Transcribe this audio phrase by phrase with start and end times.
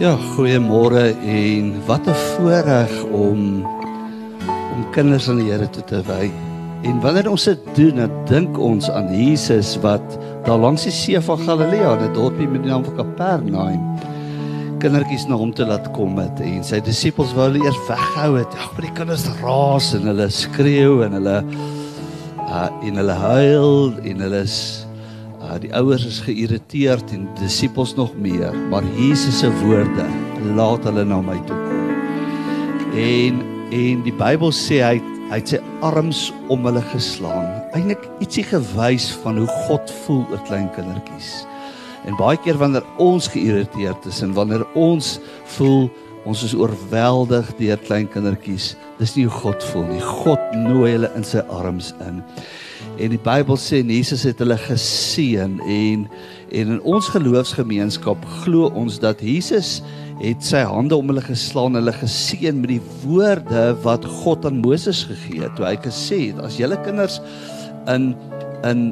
[0.00, 3.40] Ja, goeiemôre en wat 'n voorreg om
[4.74, 6.30] om kinders aan die Here toe te wy.
[6.82, 11.20] En wanneer ons dit doen, dan dink ons aan Jesus wat daar langs die see
[11.20, 13.98] van Galilea, 'n dorpie met die naam van Kapernaum,
[14.78, 18.52] kindertjies na hom toe laat kom het en sy disippels wou hulle eers weghou het.
[18.52, 21.44] Ja, maar die kinders raas en hulle skreeu en hulle
[22.48, 24.86] uh en hulle huil en hulle is
[25.60, 30.06] die ouers is geïrriteerd en disippels nog meer, maar Jesus se woorde
[30.56, 31.94] laat hulle na my toe kom.
[32.96, 34.96] En en die Bybel sê hy
[35.30, 37.46] hy het sy arms om hulle geslaan.
[37.78, 41.44] Eintlik ietsie gewys van hoe God voel oor klein kindertjies.
[42.08, 45.18] En baie keer wanneer ons geïrriteerd is en wanneer ons
[45.54, 45.86] voel
[46.28, 50.02] ons is oorweldig deur klein kindertjies, dis nie hoe God voel nie.
[50.04, 52.20] God nooi hulle in sy arms in.
[53.00, 56.04] En die Bybel sê Jesus het hulle geseën en
[56.50, 59.78] en in ons geloofsgemeenskap glo ons dat Jesus
[60.20, 65.04] het sy hande om hulle geslaan, hulle geseën met die woorde wat God aan Moses
[65.08, 65.54] gegee het.
[65.56, 67.20] Toe hy gesê het as julle kinders
[67.88, 68.12] in
[68.68, 68.90] in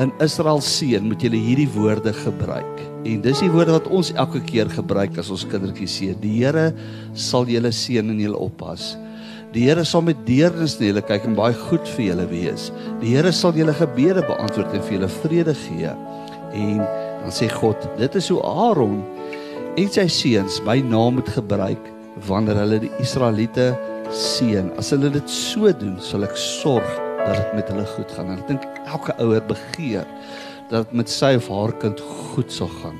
[0.00, 2.78] in Israel seën, moet julle hierdie woorde gebruik.
[3.04, 6.16] En dis die woorde wat ons elke keer gebruik as ons kindertjies seën.
[6.22, 6.70] Die Here
[7.12, 8.94] sal julle seën en julle oppas.
[9.50, 12.68] Die Here sal met deernis na julle kyk en baie goed vir julle wees.
[13.00, 15.94] Die Here sal julle gebede beantwoord en vir julle vrede gee.
[16.54, 16.78] En
[17.24, 19.00] dan sê God, dit is hoe Aaron
[19.78, 21.90] en sy seuns my naam moet gebruik
[22.28, 23.72] wanneer hulle die Israeliete
[24.14, 24.70] seën.
[24.78, 26.86] As hulle dit so doen, sal ek sorg
[27.24, 28.30] dat dit met hulle goed gaan.
[28.30, 30.06] En ek dink elke ouer begeer
[30.70, 31.98] dat dit met sy of haar kind
[32.30, 32.98] goed sal gaan.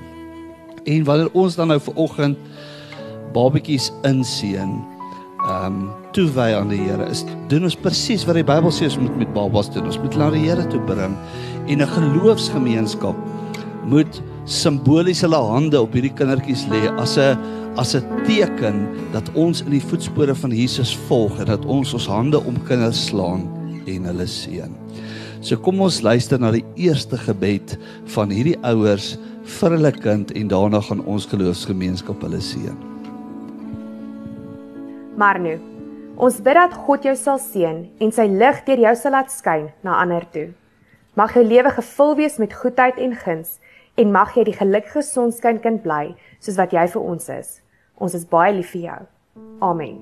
[0.82, 2.38] En wanneer ons dan nou ver oggend
[3.38, 4.78] babetjies inseën,
[5.46, 8.98] ehm um, toewy aan die Here is doen ons presies wat die Bybel sê ons
[8.98, 9.86] moet met babas doen.
[9.86, 11.16] Ons moet na die Here toe bring
[11.66, 13.16] en 'n geloofsgemeenskap
[13.86, 17.38] moet simbolies hulle hande op hierdie kindertjies lê as 'n
[17.76, 22.06] as 'n teken dat ons in die voetspore van Jesus volg en dat ons ons
[22.06, 23.48] hande om kinders slaan
[23.86, 24.70] en hulle seën.
[25.40, 30.48] So kom ons luister na die eerste gebed van hierdie ouers vir hulle kind en
[30.48, 32.76] daarna gaan ons geloofsgemeenskap hulle seën.
[35.16, 35.56] Maar nou,
[36.16, 39.68] ons bid dat God jou sal seën en sy lig deur jou sal laat skyn
[39.86, 40.48] na ander toe.
[41.18, 43.58] Mag jou lewe gevul wees met goedheid en guns
[44.00, 47.60] en mag jy die gelukkige sonskyn kind bly soos wat jy vir ons is.
[48.00, 49.00] Ons is baie lief vir jou.
[49.60, 50.00] Amen.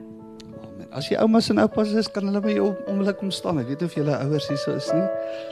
[0.63, 0.89] Amen.
[0.95, 3.59] As jy oumas en oupas is, kan hulle by jou om hulle kom staan.
[3.61, 5.05] Ek weet of julle ouers hier so is nie.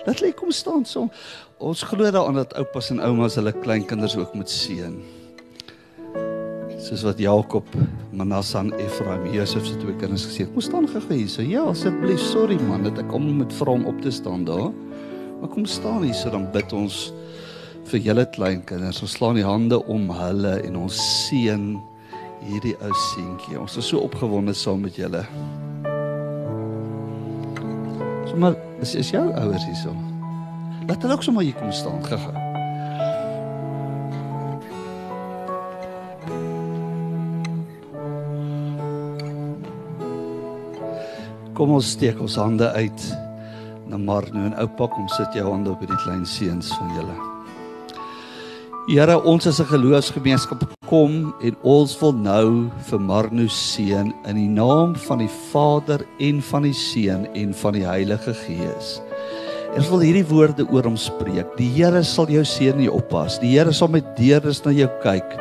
[0.06, 1.10] Laat hulle kom staan so.
[1.58, 4.96] Ons glo daaraan dat oupas en oumas hulle kleinkinders ook moet seën
[6.86, 7.66] soos wat Jakob,
[8.14, 10.52] Manasseh en Efraim, Josef se twee kinders gesê het.
[10.54, 11.28] Kom staan gou hier.
[11.30, 14.70] So ja, asseblief, sorry man, dat ek kom met vra om op te staan daar.
[15.40, 17.10] Maar kom staan hier so dan bid ons
[17.90, 19.02] vir julle klein kinders.
[19.02, 21.68] Ons slaan die hande om hulle en ons seën
[22.46, 23.58] hierdie ou seentjie.
[23.58, 25.24] Ons is so opgewonde saam met julle.
[28.30, 29.94] Sommige is, is jou ouers hierso.
[30.86, 32.45] Laat hulle ook sommer hier kom staan, gou-gou.
[41.56, 43.04] Kom ons steek ons hande uit
[43.88, 47.14] na Marno en oupa kom sit jou hande op hierdie klein seuns van julle.
[48.90, 54.52] Here, ons as 'n geloofsgemeenskap kom en ons wil nou vir Marno seën in die
[54.52, 59.00] naam van die Vader en van die Seun en van die Heilige Gees.
[59.76, 61.56] Ons wil hierdie woorde oor hom spreek.
[61.56, 63.38] Die Here sal jou seën en jou oppas.
[63.38, 65.40] Die Here sal met deernis na jou kyk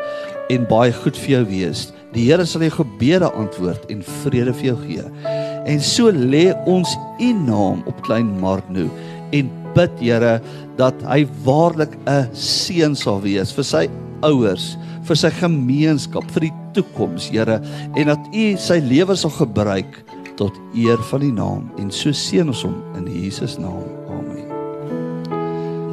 [0.50, 1.92] en baie goed vir jou wees.
[2.14, 5.45] Die Here sal jou gebede antwoord en vrede vir jou gee.
[5.66, 8.86] En so lê ons u naam op klein Marno
[9.34, 10.38] en bid Here
[10.78, 13.90] dat hy waarlik 'n seën sal wees vir sy
[14.22, 17.62] ouers, vir sy gemeenskap, vir die toekoms, Here,
[17.96, 20.04] en dat u sy lewe sal gebruik
[20.36, 23.84] tot eer van die naam en so seën ons hom in Jesus naam.
[24.10, 24.48] Amen.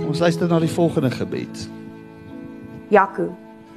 [0.08, 1.68] Ons luister na die volgende gebed.
[2.90, 3.30] Jaco.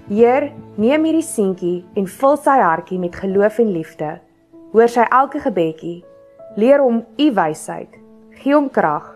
[0.10, 4.25] Heer, neem hierdie seentjie en vul sy hartjie met geloof en liefde
[4.76, 6.04] hoor sy elke gebedjie.
[6.60, 7.92] Leer hom u wysheid.
[8.42, 9.14] Gee hom krag.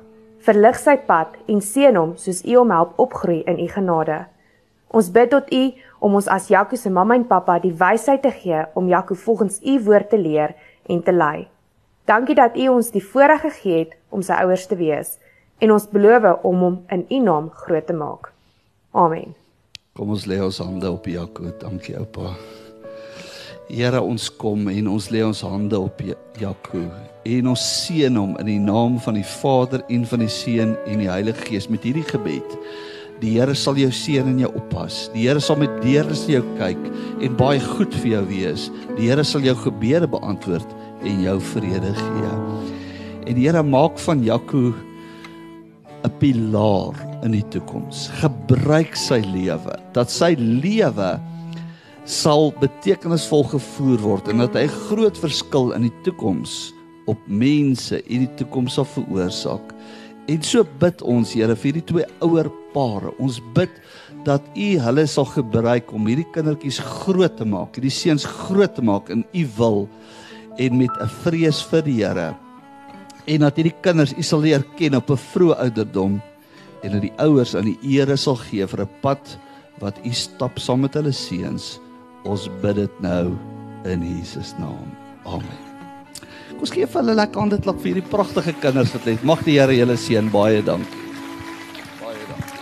[0.47, 4.21] Verlig sy pad en seën hom soos u hom help opgroei in u genade.
[4.95, 5.63] Ons bid tot u
[5.99, 9.59] om ons as Jaco se mamma en pappa die wysheid te gee om Jaco volgens
[9.59, 10.55] u woord te leer
[10.87, 11.47] en te lei.
[12.07, 15.17] Dankie dat u ons die voorreg gegee het om sy ouers te wees
[15.59, 18.31] en ons beloof om hom in u naam groot te maak.
[18.95, 19.35] Amen.
[19.93, 21.51] Kom ons lê ons hande op Jaco.
[21.59, 22.33] Dankie oupa.
[23.69, 25.99] Here ons kom en ons lê ons hande op
[26.39, 26.81] Jaco
[27.29, 31.03] en ons seën hom in die naam van die Vader en van die Seun en
[31.03, 32.57] die Heilige Gees met hierdie gebed
[33.19, 35.09] Die Here sal jou seën en jou oppas.
[35.11, 36.85] Die Here sal met deernis na jou kyk
[37.25, 38.67] en baie goed vir jou wees.
[38.95, 42.29] Die Here sal jou gebede beantwoord en jou vrede gee.
[43.27, 44.71] En die Here maak van Jaco
[46.07, 48.07] 'n pilaar in die toekoms.
[48.23, 51.19] Gebruik sy lewe dat sy lewe
[52.09, 56.71] sal betekenisvol gevoer word en dat hy groot verskil in die toekoms
[57.09, 59.73] op mense in die toekoms sal veroorsaak.
[60.29, 63.13] En so bid ons Here vir hierdie twee ouer pare.
[63.21, 63.71] Ons bid
[64.25, 68.85] dat U hulle sal gebruik om hierdie kindertjies groot te maak, hierdie seuns groot te
[68.85, 69.79] maak in U wil
[70.57, 72.35] en met 'n vrees vir die Here.
[73.27, 76.21] En dat hierdie kinders U sal leer ken op 'n vroeë ouderdom
[76.83, 79.37] en dat die ouers aan die ere sal gee vir 'n pad
[79.79, 81.79] wat U stap saam met hulle seuns.
[82.27, 83.37] Ons bid dit nou
[83.87, 84.87] in Jesus naam.
[85.23, 85.59] Amen.
[86.49, 89.21] Kom ons gee vir hulle lekker hande klap vir hierdie pragtige kinders wat het.
[89.23, 90.27] Mag die Here julle seën.
[90.33, 91.05] Baie dankie.
[92.01, 92.57] Baie dankie.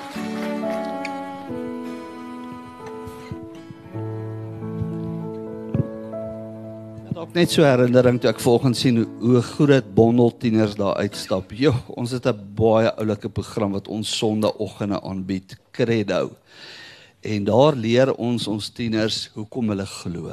[7.07, 11.01] Dit ook net so herinnering toe ek volgens sien hoe, hoe groot bondel tieners daar
[11.01, 11.55] uitstap.
[11.57, 16.37] Jo, ons het 'n baie oulike program wat ons Sondagoggende aanbied, Credo.
[17.27, 20.31] En daar leer ons ons tieners hoekom hulle glo.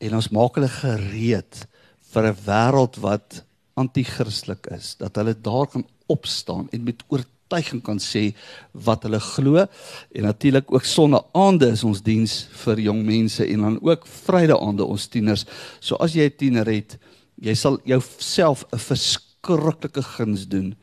[0.00, 1.66] En ons maak hulle gereed
[2.12, 3.42] vir 'n wêreld wat
[3.76, 8.34] anti-Christelik is, dat hulle daar kan opstaan en met oortuiging kan sê
[8.72, 9.66] wat hulle glo.
[10.12, 15.08] En natuurlik ook sonnaande is ons diens vir jong mense en dan ook vrydaande ons
[15.08, 15.44] tieners.
[15.80, 16.98] So as jy 'n tiener het,
[17.36, 20.74] jy sal jouself 'n verskriklike guns doen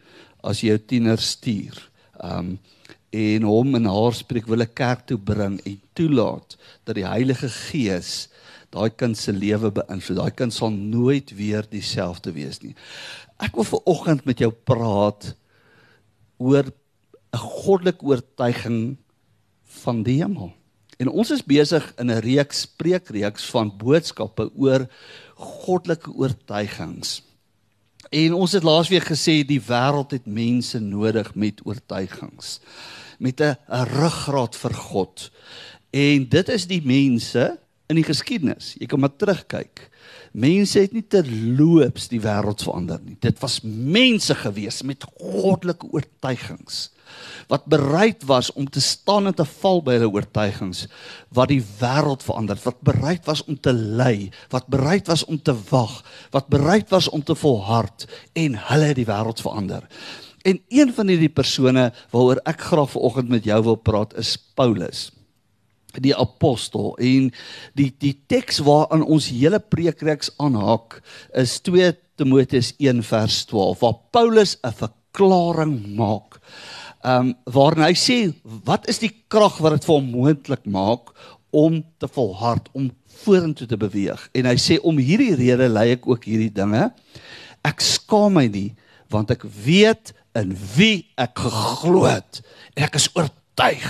[0.43, 1.89] as jy jou tiener stuur.
[2.21, 2.59] Um
[3.17, 8.27] en hom en haar spreek wille kerk toe bring en toelaat dat die Heilige Gees
[8.73, 10.19] daai kind se lewe beïnvloed.
[10.19, 12.75] Daai kind sal nooit weer dieselfde wees nie.
[13.39, 15.33] Ek wil ver oggend met jou praat
[16.37, 18.97] oor 'n goddelike oortuiging
[19.83, 20.51] van die hemel.
[20.97, 24.87] En ons is besig in 'n reeks spreekreeks van boodskappe oor
[25.35, 27.21] goddelike oortuigings.
[28.09, 32.59] En ons het laasweek gesê die wêreld het mense nodig met oortuigings.
[33.17, 35.31] Met 'n ruggraat vir God.
[35.89, 38.75] En dit is die mense in die geskiedenis.
[38.79, 39.89] Jy kan maar terugkyk.
[40.31, 43.17] Mense het nie terloops die wêreld verander nie.
[43.19, 46.91] Dit was mense gewees met goddelike oortuigings
[47.47, 50.85] wat bereid was om te staan en te val by hulle oortuigings
[51.35, 55.55] wat die wêreld verander, wat bereid was om te ly, wat bereid was om te
[55.69, 56.01] wag,
[56.35, 59.87] wat bereid was om te volhard en hulle het die wêreld verander.
[60.47, 65.09] En een van hierdie persone waaroor ek graag vanoggend met jou wil praat is Paulus
[66.03, 67.29] die apostel en
[67.77, 70.99] die die teks waaraan ons hele preekreeks aanhaak
[71.37, 76.39] is 2 Timoteus 1 vers 12 waar Paulus 'n verklaring maak.
[77.03, 81.13] Ehm um, waarin hy sê wat is die krag wat dit vir hom moontlik maak
[81.51, 82.91] om te volhard om
[83.23, 86.91] vorentoe te beweeg en hy sê om hierdie rede lei ek ook hierdie dinge.
[87.63, 88.75] Ek skaam my nie
[89.13, 92.41] want ek weet in wie ek geglo het
[92.75, 93.85] en ek is oortuig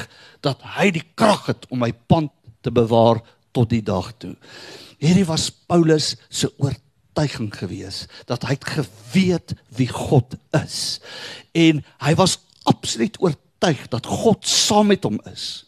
[0.45, 2.31] dat hy die krag het om my pand
[2.65, 3.21] te bewaar
[3.55, 4.35] tot die dag toe.
[5.01, 10.99] Hierdie was Paulus se oortuiging gewees dat hy het geweet wie God is
[11.57, 15.65] en hy was absoluut oortuig dat God saam met hom is.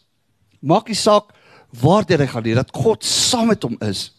[0.60, 1.32] Maak nie saak
[1.80, 4.10] waar hy gaan nie, dat God saam met hom is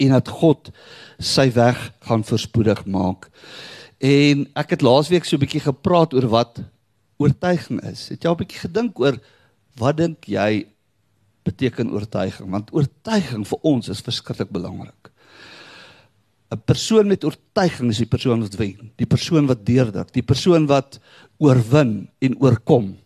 [0.00, 0.70] en dat God
[1.18, 3.28] sy weg gaan voorspoedig maak.
[4.00, 6.62] En ek het laasweek so 'n bietjie gepraat oor wat
[7.18, 8.08] oortuiging is.
[8.08, 9.20] Het jy al 'n bietjie gedink oor
[9.78, 10.66] Wat dink jy
[11.46, 12.50] beteken oortuiging?
[12.52, 15.10] Want oortuiging vir ons is verskriklik belangrik.
[16.50, 20.66] 'n Persoon met oortuiging is die persoon wat wen, die persoon wat deurdruk, die persoon
[20.66, 20.98] wat
[21.38, 22.96] oorwin en oorkom.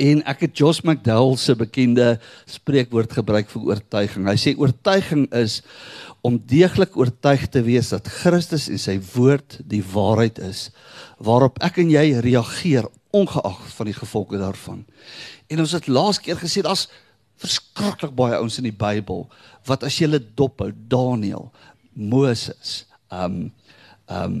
[0.00, 2.14] En ek het Josh McDowell se bekende
[2.48, 4.28] spreekwoord gebruik vir oortuiging.
[4.28, 5.60] Hy sê oortuiging is
[6.24, 10.70] om deeglik oortuig te wees dat Christus en sy woord die waarheid is
[11.20, 14.84] waarop ek en jy reageer ongeag van die gevolge daarvan.
[15.52, 16.86] En ons het laas keer gesê daar's
[17.42, 19.26] verskriklik baie ouens in die Bybel
[19.68, 21.50] wat as jy hulle dop hou, Daniël,
[21.92, 23.52] Moses, ehm um,
[24.08, 24.40] ehm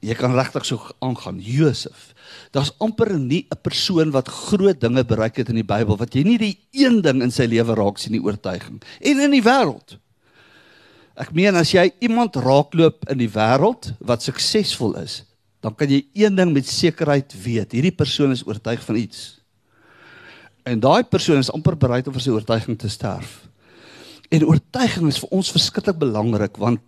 [0.00, 2.10] jy kan regtig so aangaan, Josef.
[2.54, 6.22] Daar's amper nie 'n persoon wat groot dinge bereik het in die Bybel wat jy
[6.22, 9.98] nie die een ding in sy lewe raak sien die oortuiging en in die wêreld.
[11.16, 15.24] Ek meen as jy iemand raakloop in die wêreld wat suksesvol is,
[15.60, 19.40] dan kan jy een ding met sekerheid weet, hierdie persoon is oortuig van iets.
[20.64, 23.48] En daai persoon is amper bereid om vir sy oortuiging te sterf.
[24.30, 26.80] En oortuiging is vir ons verskriklik belangrik want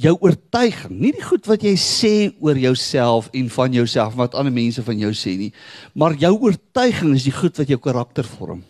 [0.00, 4.54] jou oortuiging, nie die goed wat jy sê oor jouself en van jouself wat ander
[4.54, 5.50] mense van jou sê nie,
[5.92, 8.62] maar jou oortuiging is die goed wat jou karakter vorm.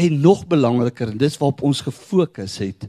[0.00, 2.88] En nog belangriker en dis waarop ons gefokus het,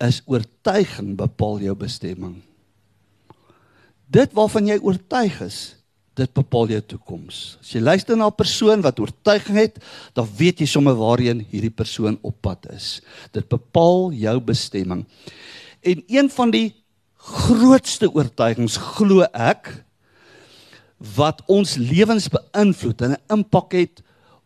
[0.00, 2.38] is oortuiging bepaal jou bestemming.
[4.10, 5.58] Dit waarvan jy oortuig is,
[6.18, 7.36] dit bepaal jou toekoms.
[7.62, 9.78] As jy luister na 'n persoon wat oortuiging het,
[10.14, 13.00] dan weet jy sommer waarheen hierdie persoon op pad is.
[13.32, 15.06] Dit bepaal jou bestemming.
[15.80, 16.74] En een van die
[17.16, 19.72] grootste oortuigings glo ek
[21.16, 24.02] wat ons lewens beïnvloed en 'n impak het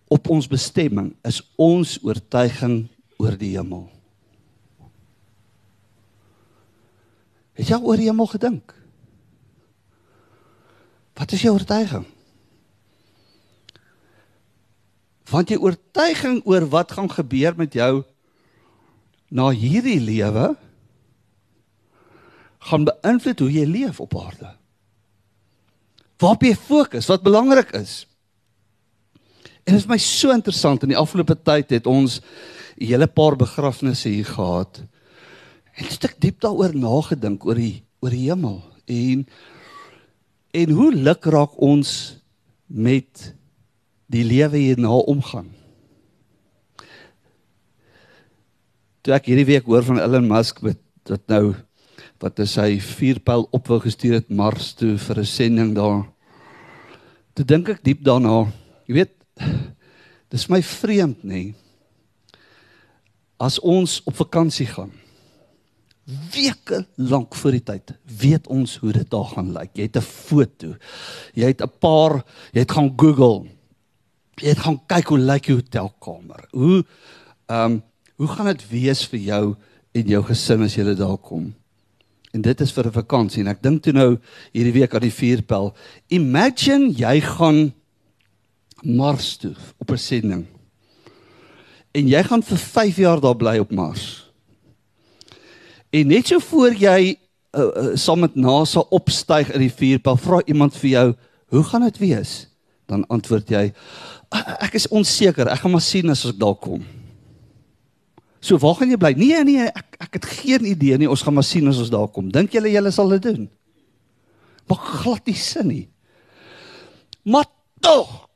[0.09, 2.87] op ons bestemming is ons oortuiging
[3.17, 3.91] oor die hemel.
[7.55, 8.75] Het jy oor die hemel gedink?
[11.15, 12.05] Wat is jou oortuiging?
[15.31, 18.03] Want jy oortuiging oor wat gaan gebeur met jou
[19.31, 20.57] na hierdie lewe
[22.65, 24.55] gaan beïnvloed hoe jy leef op aarde.
[26.23, 28.05] Waarop jy fokus, wat belangrik is.
[29.65, 32.21] En dit is my so interessant in die afgelope tyd het ons
[32.81, 34.83] 'n hele paar begrafnisse hier gehad.
[35.75, 39.27] En ek het diep daaroor nagedink oor die oor die hemel en
[40.55, 42.21] en hoe luk raak ons
[42.67, 43.35] met
[44.07, 45.51] die lewe hierna omgaan.
[49.03, 51.55] Toe ek hierdie week hoor van Elon Musk wat dat nou
[52.25, 56.09] wat sy vuurpyl op wou gestuur het Mars toe vir 'n sending daar.
[57.35, 58.53] Toe dink ek diep daarna.
[58.89, 59.13] Jy weet,
[60.33, 61.55] dis my vreemd nê.
[63.39, 64.93] As ons op vakansie gaan
[66.05, 69.71] weke lank voor die tyd weet ons hoe dit daar gaan lyk.
[69.75, 70.77] Jy het 'n foto.
[71.35, 73.49] Jy het 'n paar, jy het gaan Google.
[74.37, 76.49] Jy het gaan kyk hoe lyk die hotelkamer.
[76.53, 76.85] Hoe
[77.49, 77.83] ehm um,
[78.17, 79.57] hoe gaan dit wees vir jou
[79.93, 81.55] en jou gesin as jy daar kom?
[82.35, 84.19] En dit is vir 'n vakansie en ek dink toe nou
[84.53, 85.73] hierdie week aan die vuurpyl.
[86.09, 87.73] Imagine jy gaan
[88.83, 90.47] Mars toe op 'n sending.
[91.93, 94.31] En jy gaan vir 5 jaar daar bly op Mars.
[95.91, 97.19] En net so voor jy
[97.53, 101.15] uh, uh, saam met NASA opstyg in die vuurpyl, vra iemand vir jou,
[101.49, 102.49] "Hoe gaan dit wees?"
[102.87, 103.73] Dan antwoord jy,
[104.59, 105.49] "Ek is onseker.
[105.49, 106.85] Ek gaan maar sien as ek daar kom."
[108.45, 109.15] So waar gaan jy bly?
[109.17, 111.09] Nee nee, ek ek het geen idee nie.
[111.09, 112.29] Ons gaan maar sien as ons daar kom.
[112.33, 113.49] Dink julle julle sal dit doen?
[114.69, 115.87] Maar glad nie sin nie.
[117.25, 117.49] Maar
[117.81, 118.29] tog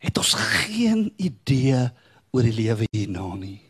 [0.00, 1.88] het ons geen idee
[2.32, 3.60] oor die lewe hierna nie.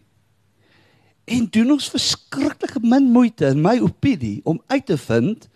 [1.30, 5.46] En doen ons verskriklik min moeite in my opinie om uit te vind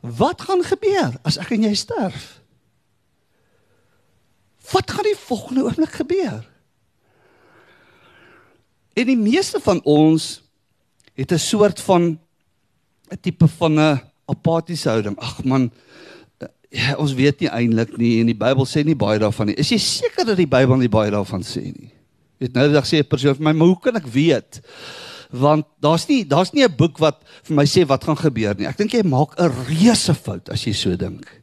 [0.00, 2.38] wat gaan gebeur as ek en jy sterf?
[4.72, 6.44] Wat gaan die volgende oomblik gebeur?
[8.98, 10.40] En die meeste van ons
[11.14, 12.18] het 'n soort van
[13.10, 15.18] 'n tipe van 'n apatiese houding.
[15.18, 15.70] Ag man,
[16.68, 19.56] ja, ons weet nie eintlik nie en die Bybel sê nie baie daarvan nie.
[19.56, 21.92] Is jy seker dat die Bybel nie baie daarvan sê nie?
[22.38, 24.60] Weet nou dat sê 'n persoon vir my, maar hoe kan ek weet?
[25.30, 28.66] Want daar's nie daar's nie 'n boek wat vir my sê wat gaan gebeur nie.
[28.66, 31.42] Ek dink jy maak 'n reuse fout as jy so dink.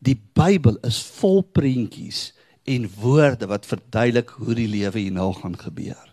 [0.00, 2.32] Die Bybel is vol prentjies
[2.64, 6.11] en woorde wat verduidelik hoe die lewe hierna gaan gebeur.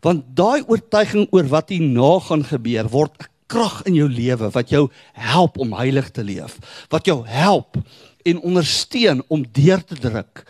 [0.00, 4.70] Want daai oortuiging oor wat hierna gaan gebeur word 'n krag in jou lewe wat
[4.70, 7.76] jou help om heilig te leef, wat jou help
[8.22, 10.44] en ondersteun om deur te druk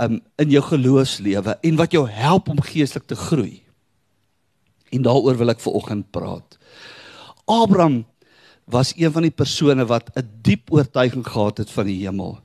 [0.00, 3.62] um, in jou geloofslewe en wat jou help om geestelik te groei.
[4.94, 6.56] En daaroor wil ek veraloggend praat.
[7.44, 8.06] Abraham
[8.68, 12.38] was een van die persone wat 'n diep oortuiging gehad het van die hemel.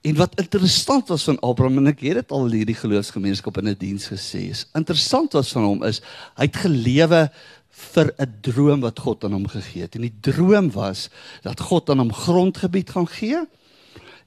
[0.00, 3.76] En wat interessant was van Abraham en ek het dit al hierdie geloofsgemeenskap in 'n
[3.76, 4.64] die diens gesê is.
[4.72, 6.00] Interessant was van hom is
[6.36, 7.28] hy het gelewe
[7.68, 9.94] vir 'n droom wat God aan hom gegee het.
[9.94, 11.08] En die droom was
[11.42, 13.44] dat God aan hom grondgebied gaan gee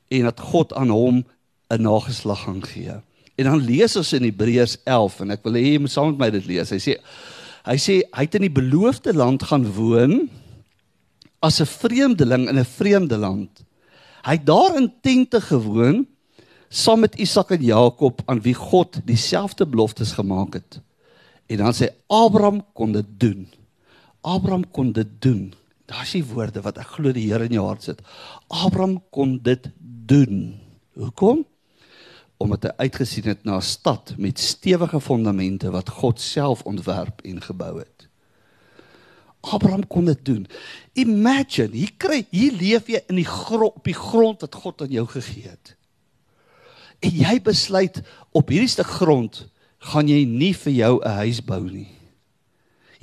[0.08, 1.26] en dat God aan hom
[1.70, 2.94] 'n nageslag gaan gee.
[3.36, 6.18] En dan lees ons in Hebreërs 11 en ek wil hê jy moet saam met
[6.18, 6.70] my dit lees.
[6.70, 6.98] Hy sê
[7.66, 10.30] hy sê hy het in die beloofde land gaan woon
[11.42, 13.50] as 'n vreemdeling in 'n vreemde land.
[14.24, 16.06] Hy het daar in tente gewoon
[16.70, 20.80] saam met Isak en Jakob aan wie God dieselfde beloftes gemaak het.
[21.46, 23.48] En dan sê Abraham kon dit doen.
[24.22, 25.54] Abraham kon dit doen.
[25.86, 28.00] Daar's die woorde wat ek glo die Here in jou hart sit.
[28.48, 29.68] Abraham kon dit
[30.08, 30.56] doen.
[30.96, 31.44] Hoekom?
[32.40, 37.42] Omdat hy uitgesien het na 'n stad met stewige fondamente wat God self ontwerp en
[37.42, 38.08] gebou het.
[39.44, 40.44] Abraham kon dit doen.
[40.96, 44.94] Imagine, hier kry hier leef jy in die grond op die grond wat God aan
[44.94, 45.74] jou gegee het.
[47.04, 48.00] En jy besluit
[48.32, 49.44] op hierdie stuk grond
[49.84, 51.92] gaan jy nie vir jou 'n huis bou nie.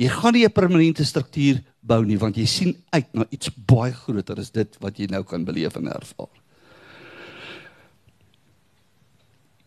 [0.00, 3.92] Jy gaan nie 'n permanente struktuur bou nie want jy sien uit na iets baie
[3.92, 6.32] groter as dit wat jy nou kan beleef en ervaar.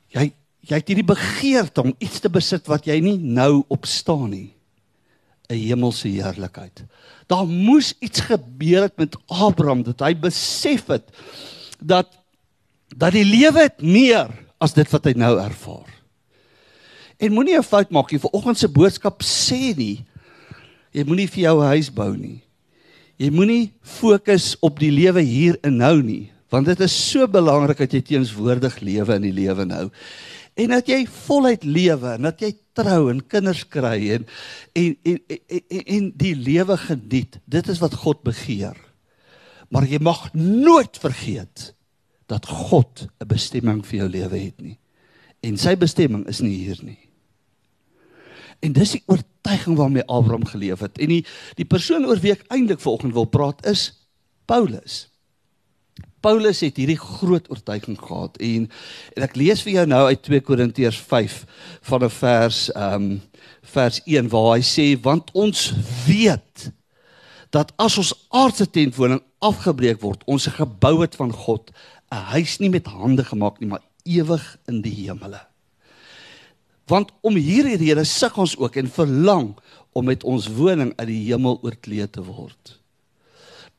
[0.09, 4.29] Jy jy het hierdie begeerte om iets te besit wat jy nie nou op staan
[4.29, 4.53] nie.
[5.49, 6.83] 'n Hemelse heerlikheid.
[7.27, 11.09] Daar moes iets gebeur het met Abraham dat hy besef het
[11.79, 12.07] dat
[12.95, 14.29] dat die lewe het meer
[14.61, 15.89] as dit wat hy nou ervaar.
[17.17, 18.19] En moenie 'n fout maak nie.
[18.19, 20.05] Vanoggend se boodskap sê nie
[20.93, 22.41] jy moenie vir jou 'n huis bou nie.
[23.17, 27.77] Jy moenie fokus op die lewe hier en nou nie, want dit is so belangrik
[27.77, 29.89] dat jy teenswoordig lewe in die lewe nou.
[30.53, 34.25] En dat jy voluit lewe en dat jy trou en kinders kry en
[34.77, 37.39] en en en, en, en die lewe geniet.
[37.45, 38.77] Dit is wat God begeer.
[39.73, 41.71] Maar jy mag nooit vergeet
[42.29, 44.77] dat God 'n bestemming vir jou lewe het nie.
[45.41, 47.09] En sy bestemming is nie hier nie.
[48.59, 50.97] En dis die oortuiging waarmee Abraham geleef het.
[50.97, 54.07] En die die persoon oor wie ek eintlik vanoggend wil praat is
[54.45, 55.09] Paulus.
[56.23, 58.69] Paulus het hierdie groot oortuiging gehad en
[59.17, 61.35] en ek lees vir jou nou uit 2 Korintiërs 5
[61.89, 63.21] van 'n vers ehm um,
[63.73, 65.73] vers 1 waar hy sê want ons
[66.07, 66.71] weet
[67.53, 71.71] dat as ons aardse tentwoning afgebreek word, ons 'n gebou het van God,
[72.11, 75.41] 'n huis nie met hande gemaak nie, maar ewig in die hemele.
[76.87, 79.55] Want om hierdie rede sug ons ook en verlang
[79.93, 82.79] om met ons woning uit die hemel oorkleed te word.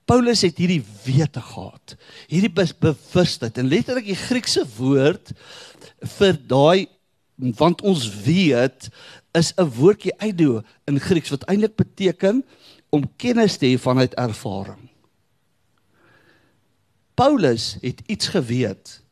[0.04, 1.94] Paulus het hierdie wete gehad,
[2.28, 5.32] hierdie bewustheid en letterlik die Griekse woord
[6.18, 6.86] vir daai
[7.58, 8.90] want ons weet
[9.34, 12.44] is 'n woordjie eido in Grieks wat eintlik beteken
[12.90, 14.88] om kennis te hê vanuit ervaring.
[17.14, 19.02] Paulus het iets geweet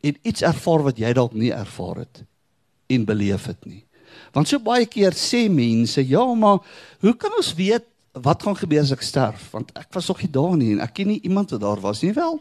[0.00, 2.24] en iets ervaar wat jy dalk nie ervaar het
[2.86, 3.84] en beleef het nie.
[4.32, 6.58] Want so baie keer sê mense, ja, maar
[7.00, 9.50] hoe kan ons weet wat gaan gebeur as ek sterf?
[9.54, 12.02] Want ek was nog nie daar nie en ek ken nie iemand wat daar was
[12.02, 12.40] nie wel.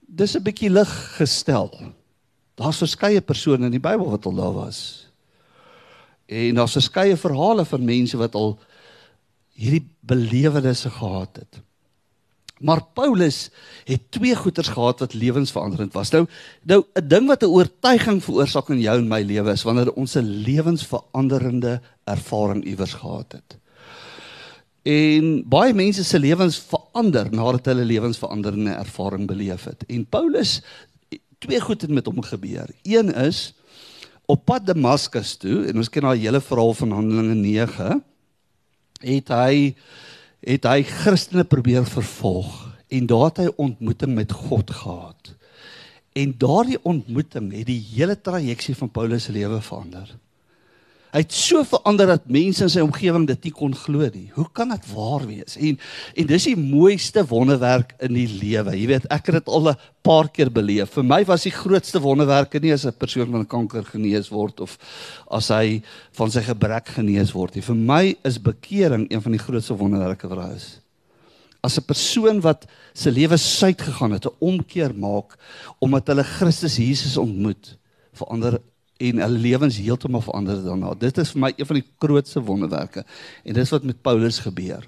[0.00, 1.70] Dis 'n bietjie lig gestel.
[2.54, 5.06] Daar's verskeie persone in die Bybel wat al daar was.
[6.26, 8.58] En daar's verskeie verhale van mense wat al
[9.54, 11.62] hierdie belewennisse gehad het.
[12.58, 13.50] Maar Paulus
[13.84, 16.10] het twee goeters gehad wat lewensveranderend was.
[16.10, 16.26] Nou
[16.62, 20.16] nou 'n ding wat 'n oortuiging veroorsaak in jou en my lewe is wanneer ons
[20.16, 23.58] 'n lewensveranderende ervaring iewers gehad het.
[24.88, 29.84] En baie mense se lewens verander nadat hulle lewensveranderende ervaring beleef het.
[29.88, 30.60] En Paulus
[31.38, 32.70] twee goed het met hom gebeur.
[32.82, 33.52] Een is
[34.26, 38.00] op pad Damaskus toe en ons ken daai hele verhaal van Handelinge 9
[39.04, 39.74] het hy
[40.46, 42.54] het hy Christene probeer vervolg
[42.88, 45.34] en daar het hy ontmoeting met God gehad.
[46.16, 50.08] En daardie ontmoeting het die hele trajeksie van Paulus se lewe verander.
[51.08, 54.26] Hy het so verander dat mense in sy omgewing dit nie kon glo nie.
[54.34, 55.56] Hoe kan dit waar wees?
[55.56, 55.78] En
[56.20, 58.74] en dis die mooiste wonderwerk in die lewe.
[58.76, 60.90] Jy weet, ek het dit al 'n paar keer beleef.
[60.90, 64.78] Vir my was die grootste wonderwerke nie as 'n persoon van kanker genees word of
[65.30, 67.62] as hy van sy gebrek genees word nie.
[67.62, 70.80] Vir my is bekering een van die grootste wonderwerke wat daar is.
[71.62, 75.38] As 'n persoon wat se lewe suid gegaan het, 'n omkeer maak
[75.80, 77.78] omdat hulle Christus Jesus ontmoet,
[78.12, 78.60] verander
[78.98, 80.92] en hulle lewens heeltemal verander daarna.
[80.98, 83.04] Dit is vir my een van die grootste wonderwerke
[83.44, 84.86] en dis wat met Paulus gebeur.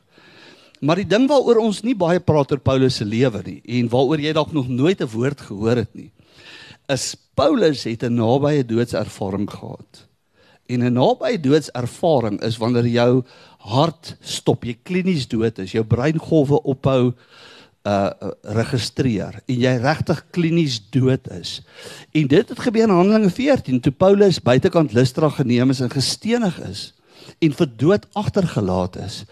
[0.80, 4.22] Maar die ding waaroor ons nie baie praat oor Paulus se lewe nie en waaroor
[4.24, 6.10] jy dalk nog nooit 'n woord gehoor het nie,
[6.88, 10.06] is Paulus het 'n nabye doodservaring gehad.
[10.66, 13.22] En 'n nabye doodservaring is wanneer jou
[13.58, 17.14] hart stop, jy klinies dood is, jou breingolwe ophou
[17.88, 21.60] uh registreer en jy regtig klinies dood is.
[22.12, 26.58] En dit het gebeur in Handelinge 14 toe Paulus buitekant Lystra geneem is en gestenig
[26.68, 26.90] is
[27.40, 29.22] en vir dood agtergelaat is.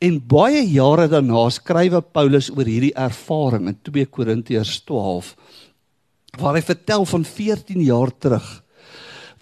[0.00, 5.34] En baie jare daarna skrywe Paulus oor hierdie ervaring in 2 Korintiërs 12
[6.36, 8.46] waar hy vertel van 14 jaar terug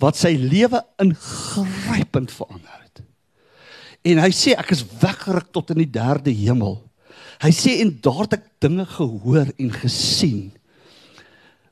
[0.02, 3.02] wat sy lewe ingrypend verander het.
[4.04, 6.76] En hy sê ek is weggeruk tot in die derde hemel.
[7.42, 10.52] Hy sê en daar het ek dinge gehoor en gesien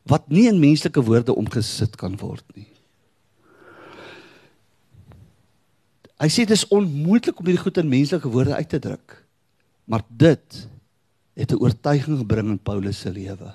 [0.09, 2.67] wat nie in menslike woorde omgesit kan word nie.
[6.23, 9.17] Hy sê dit is onmoontlik om hierdie goed in menslike woorde uit te druk.
[9.91, 10.69] Maar dit
[11.35, 13.55] het 'n oortuiging gebring in Paulus se lewe.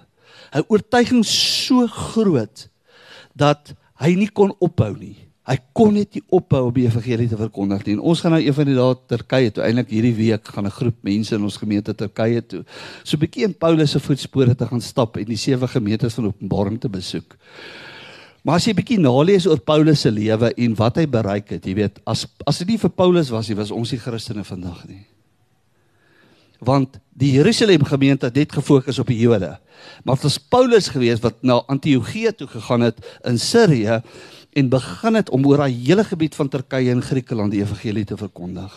[0.54, 2.70] 'n Oortuiging so groot
[3.36, 5.27] dat hy nie kon ophou nie.
[5.48, 7.94] Hy kon net nie ophou om die evangelie te verkondig nie.
[7.96, 9.64] En ons gaan nou een van die dae Turkye toe.
[9.64, 12.66] Eintlik hierdie week gaan 'n groep mense in ons gemeente Turkye toe.
[13.04, 16.26] So 'n bietjie in Paulus se voetspore te gaan stap en die sewe gemeentes van
[16.26, 17.38] Openbaring te besoek.
[18.44, 21.76] Maar as jy bietjie nalees oor Paulus se lewe en wat hy bereik het, jy
[21.76, 25.06] weet, as as dit nie vir Paulus was nie, was ons nie Christene vandag nie.
[26.60, 29.58] Want die Jerusalem gemeente het net gefokus op die Jode.
[30.04, 34.02] Maar dit was Paulus gewees wat na Antiochië toe gegaan het in Sirië
[34.58, 38.18] en begin het om oor daai hele gebied van Turkye en Griekeland die evangelie te
[38.18, 38.74] verkondig.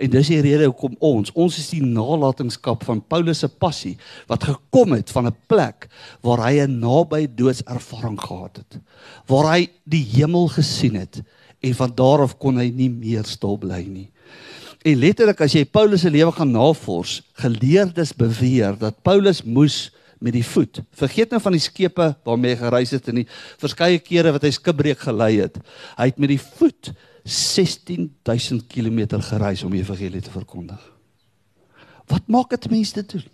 [0.00, 3.96] En dis die rede hoekom ons, ons is die nalatenskap van Paulus se passie
[4.28, 5.88] wat gekom het van 'n plek
[6.24, 8.80] waar hy 'n naby doodservaring gehad het,
[9.26, 11.22] waar hy die hemel gesien het
[11.60, 14.10] en van daar af kon hy nie meer stil bly nie.
[14.84, 20.36] En letterlik as jy Paulus se lewe gaan navors, geleerdes beweer dat Paulus moes met
[20.36, 20.82] die voet.
[20.92, 23.28] Vergeet nou van die skepe waarmee hy gereis het en die
[23.60, 25.56] verskeie kere wat hy skipbreek gelei het.
[25.96, 26.92] Hy het met die voet
[27.24, 30.80] 16000 km gereis om die evangelie te verkondig.
[32.10, 33.24] Wat maak dit mense doen?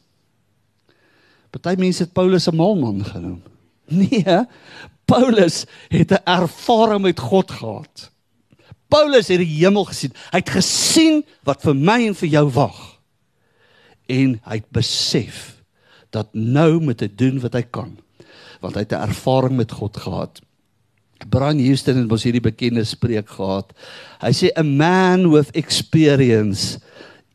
[1.57, 3.42] Party mense het Paulus 'n maalman genoem.
[3.87, 4.46] Nee,
[5.05, 8.11] Paulus het 'n ervaring met God gehad.
[8.88, 10.12] Paulus het die hemel gesien.
[10.31, 13.01] Hy het gesien wat vir my en vir jou wag.
[14.07, 15.56] En hy het besef
[16.11, 17.97] dat nou moet hy doen wat hy kan.
[18.61, 20.40] Want hy het 'n ervaring met God gehad.
[21.29, 23.73] Brian Houston het mos hierdie bekende spreek gehad.
[24.21, 26.79] Hy sê a man with experience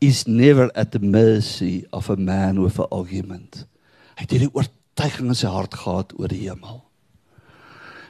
[0.00, 3.66] is never at the mercy of a man with an argument.
[4.18, 6.82] Hy het hierdie oortuiging in sy hart gehad oor die hemel.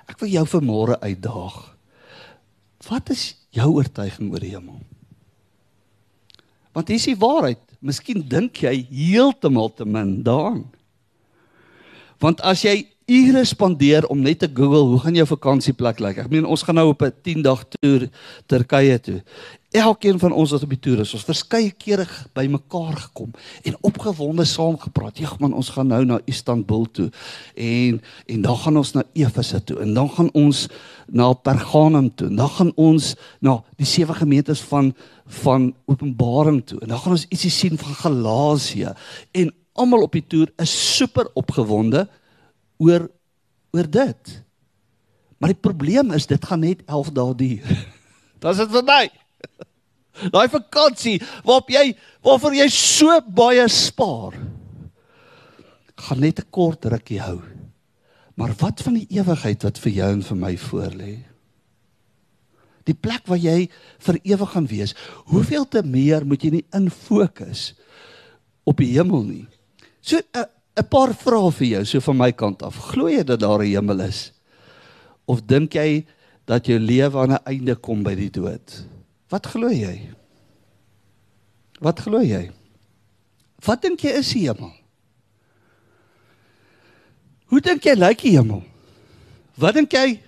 [0.09, 1.59] Ek wil jou vanmôre uitdaag.
[2.89, 4.81] Wat is jou oortuiging oor die hemel?
[6.73, 7.61] Want dis die waarheid.
[7.83, 10.65] Miskien dink jy heeltemal te min daaraan.
[12.23, 16.21] Want as jy ure spandeer om net te Google hoe gaan jou vakansieplek lyk.
[16.23, 18.09] Ek meen ons gaan nou op 'n 10 dag toer
[18.47, 19.23] Turkye toe.
[19.73, 22.05] Elkeen van ons wat op die toer is, ons verskeie kere
[22.37, 23.31] by mekaar gekom
[23.65, 25.23] en opgewonde saam gepraat.
[25.23, 27.07] Ja man, ons gaan nou na Istanbul toe
[27.57, 30.67] en en dan gaan ons na Efese toe en dan gaan ons
[31.09, 32.29] na Pergamum toe.
[32.29, 34.93] Dan gaan ons na die sewe gemeentes van
[35.41, 38.93] van Openbaring toe en dan gaan ons ietsie sien van Galasië
[39.33, 42.05] en almal op die toer is super opgewonde
[42.77, 43.09] oor
[43.73, 44.37] oor dit.
[45.41, 47.75] Maar die probleem is dit gaan net 11 dae duur.
[48.43, 49.22] Dit is verby.
[50.35, 54.37] Daai vakansie waarop jy waarvoor jy so baie spaar
[56.03, 57.41] gaan net 'n kort rukkie hou.
[58.35, 61.15] Maar wat van die ewigheid wat vir jou en vir my voorlê?
[62.85, 64.95] Die plek waar jy vir ewig gaan wees.
[65.31, 67.75] Hoeveel te meer moet jy nie in fokus
[68.65, 69.47] op die hemel nie.
[70.01, 70.45] So 'n uh,
[70.77, 72.77] 'n paar vrae vir jou so van my kant af.
[72.77, 74.33] Glo jy dat daar 'n hemel is?
[75.27, 76.07] Of dink jy
[76.47, 78.92] dat jou lewe aan 'n einde kom by die dood?
[79.33, 79.97] Wat glo jy?
[81.81, 82.51] Wat glo jy?
[83.65, 84.75] Wat dink jy is die hemel?
[87.53, 88.61] Hoe dink jy lyk die hemel?
[89.61, 90.21] Wat dink jy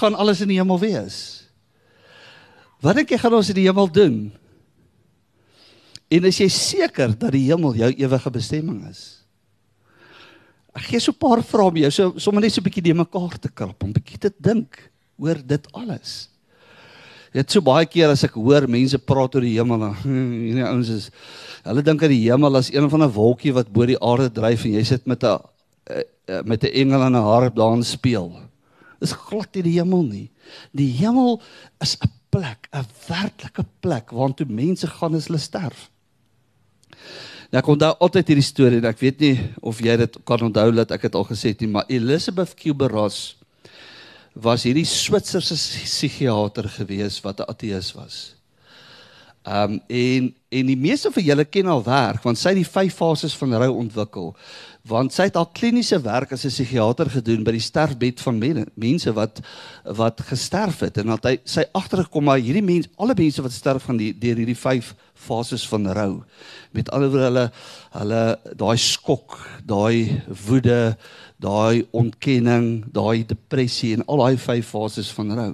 [0.00, 1.16] gaan alles in die hemel wees?
[2.84, 4.16] Wat dink jy gaan ons in die hemel doen?
[6.12, 9.22] En is jy seker dat die hemel jou ewige bestemming is?
[10.72, 12.96] Ek gee so 'n paar vrae om jou so sommer net so 'n bietjie die
[12.96, 16.31] mekaar te krap om bietjie te dink oor dit alles.
[17.32, 20.90] Dit so baie keer as ek hoor mense praat oor die hemel dan hierdie ouens
[20.92, 21.08] is
[21.64, 24.66] hulle dink aan die hemel as een van 'n wolkie wat bo die aarde dryf
[24.66, 25.38] en jy sit met 'n
[25.88, 28.36] eh, eh, met 'n engel en 'n harp daarin speel.
[29.00, 30.30] Dis glad nie die hemel nie.
[30.72, 31.40] Die hemel
[31.80, 35.90] is 'n plek, 'n werklike plek waartoe mense gaan as hulle sterf.
[37.52, 40.70] Nou ek onthou altyd hierdie storie en ek weet nie of jy dit kan onthou
[40.72, 43.36] dat ek dit al gesê het nie, maar Elizabeth Kubler-Ross
[44.34, 48.34] was hierdie Switserse psigiater gewees wat 'n ateïs was.
[49.44, 52.94] Um en en die meeste van julle ken al werk want sy het die vyf
[52.94, 54.36] fases van rou ontwikkel.
[54.86, 58.66] Want sy het al kliniese werk as 'n psigiater gedoen by die sterfbed van men,
[58.74, 59.40] mense wat
[59.84, 60.98] wat gesterf het.
[60.98, 64.36] En dat hy sy agtergekom maar hierdie mense alle mense wat sterf gaan die deur
[64.36, 66.22] hierdie vyf fases van rou
[66.74, 67.44] met alhoewel hulle
[67.94, 68.22] hulle
[68.58, 70.96] daai skok daai woede
[71.42, 75.52] daai ontkenning daai depressie en al daai vyf fases van rou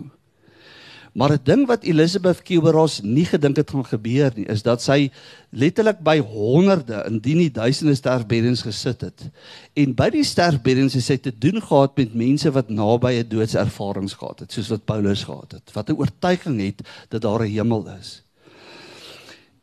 [1.19, 5.11] Maar 'n ding wat Elizabeth Kubler-Ross nie gedink het gaan gebeur nie, is dat sy
[5.51, 9.31] letterlik by honderde, indien nie duisende sterfbeddens gesit het.
[9.73, 14.15] En by die sterfbeddens het sy te doen gehad met mense wat naby 'n doodservarings
[14.15, 17.89] gehad het, soos wat Paulus gehad het, wat 'n oortuiging het dat daar 'n hemel
[18.01, 18.23] is.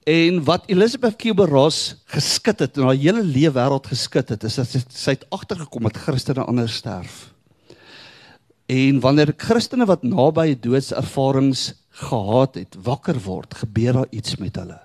[0.05, 4.69] En wat Elizabeth Kubler-Ross geskit het en haar hele lewe wêreld geskit het, is dat
[4.69, 7.31] sy, sy het agtergekom dat Christene anders sterf.
[8.69, 11.71] En wanneer Christene wat naby doodservarings
[12.05, 14.77] gehad het, wakker word, gebeur daar iets met hulle.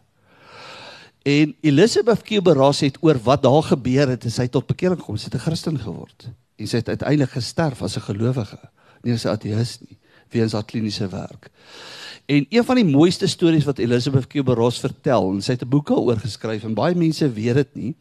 [1.28, 5.28] En Elizabeth Kubler-Ross het oor wat daar gebeur het, sy het tot bekering gekom, sy
[5.28, 8.58] het 'n Christen geword en sy het uiteindelik gesterf as 'n gelowige.
[9.02, 11.50] nie as 'n ateïs nie, weens haar kliniese werk.
[12.30, 15.88] En een van die mooiste stories wat Elizabeth Kubler-Ross vertel, en sy het 'n boek
[15.88, 17.94] daaroor geskryf en baie mense weet dit nie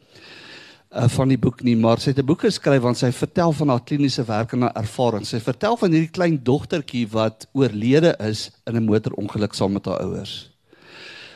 [0.94, 3.68] uh, van die boek nie, maar sy het 'n boek geskryf want sy vertel van
[3.68, 5.26] haar kliniese werk en haar ervaring.
[5.26, 9.98] Sy vertel van hierdie klein dogtertjie wat oorlede is in 'n motorongeluk saam met haar
[9.98, 10.50] ouers.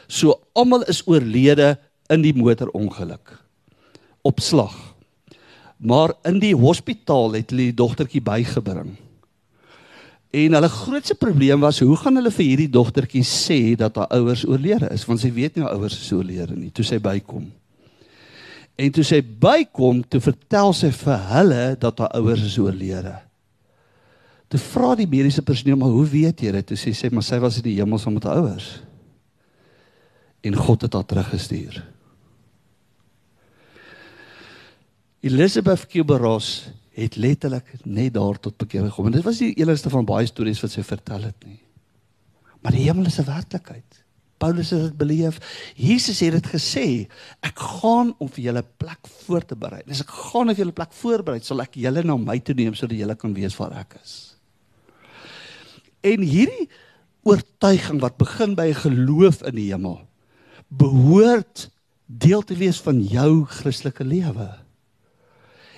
[0.06, 1.78] So almal is oorlede
[2.08, 3.38] in die motorongeluk.
[4.22, 4.94] Op slag.
[5.78, 8.96] Maar in die hospitaal het hulle die dogtertjie bygebring.
[10.34, 14.42] En hulle grootste probleem was hoe gaan hulle vir hierdie dogtertjie sê dat haar ouers
[14.48, 17.44] oorlede is want sy weet nie haar ouers is oorlede nie toe sy bykom.
[18.74, 23.14] En toe sy bykom, toe vertel sy vir hulle dat haar ouers is oorlede.
[24.50, 26.66] Toe vra die mediese personeel maar hoe weet jy dit?
[26.66, 28.72] Toe sê sy maar sy was in die hemel saam met haar ouers.
[30.44, 31.78] En God het haar teruggestuur.
[35.24, 39.10] Elizabeth Kubler-Ross het letterlik net daar tot bekering gekom.
[39.10, 41.60] En dit was die enigste van baie stories wat sy vertel het nie.
[42.62, 44.04] Maar die hemel is 'n werklikheid.
[44.38, 45.38] Paulus het dit beleef.
[45.76, 46.86] Jesus het dit gesê,
[47.40, 49.82] ek gaan om vir julle plek voor te berei.
[49.88, 52.74] As ek gaan om vir julle plek voorberei, sal ek julle na my toe neem
[52.74, 54.36] sodat julle kan weet waar ek is.
[56.04, 56.68] En hierdie
[57.24, 60.00] oortuiging wat begin by 'n geloof in die hemel,
[60.68, 61.70] behoort
[62.06, 64.63] deel te wees van jou Christelike lewe.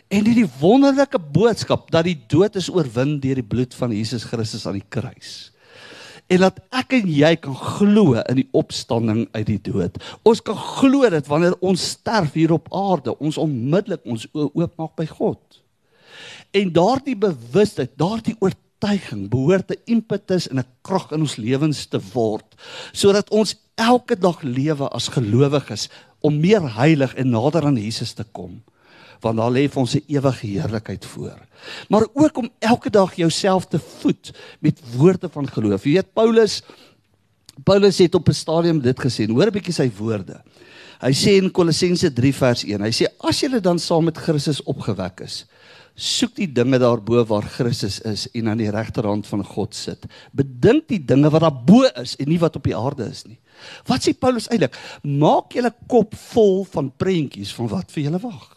[0.09, 4.27] En dit die wonderlike boodskap dat die dood is oorwin deur die bloed van Jesus
[4.31, 5.51] Christus aan die kruis.
[6.31, 9.99] En dat ek en jy kan glo in die opstanding uit die dood.
[10.27, 15.07] Ons kan glo dat wanneer ons sterf hier op aarde, ons onmiddellik ons oopmaak by
[15.11, 15.61] God.
[16.55, 22.01] En daardie bewustheid, daardie oortuiging behoort 'n impetus en 'n krag in ons lewens te
[22.13, 22.55] word
[22.93, 25.89] sodat ons elke dag lewe as gelowiges
[26.21, 28.63] om meer heilig en nader aan Jesus te kom
[29.21, 31.39] want daar lê vir ons 'n ewige heerlikheid voor.
[31.89, 35.85] Maar ook om elke dag jouself te voed met woorde van geloof.
[35.85, 36.63] Jy weet Paulus
[37.65, 39.29] Paulus het op 'n stadium dit gesê.
[39.29, 40.43] Hoor 'n bietjie sy woorde.
[41.01, 42.81] Hy sê in Kolossense 3 vers 1.
[42.81, 45.45] Hy sê as julle dan saam met Christus opgewek is,
[45.95, 50.07] soek die dinge daarbo waar Christus is en aan die regterhand van God sit.
[50.33, 53.39] Bedink die dinge wat daarbo is en nie wat op die aarde is nie.
[53.87, 54.77] Wat sê Paulus eintlik?
[55.03, 58.56] Maak julle kop vol van prentjies van wat vir julle wag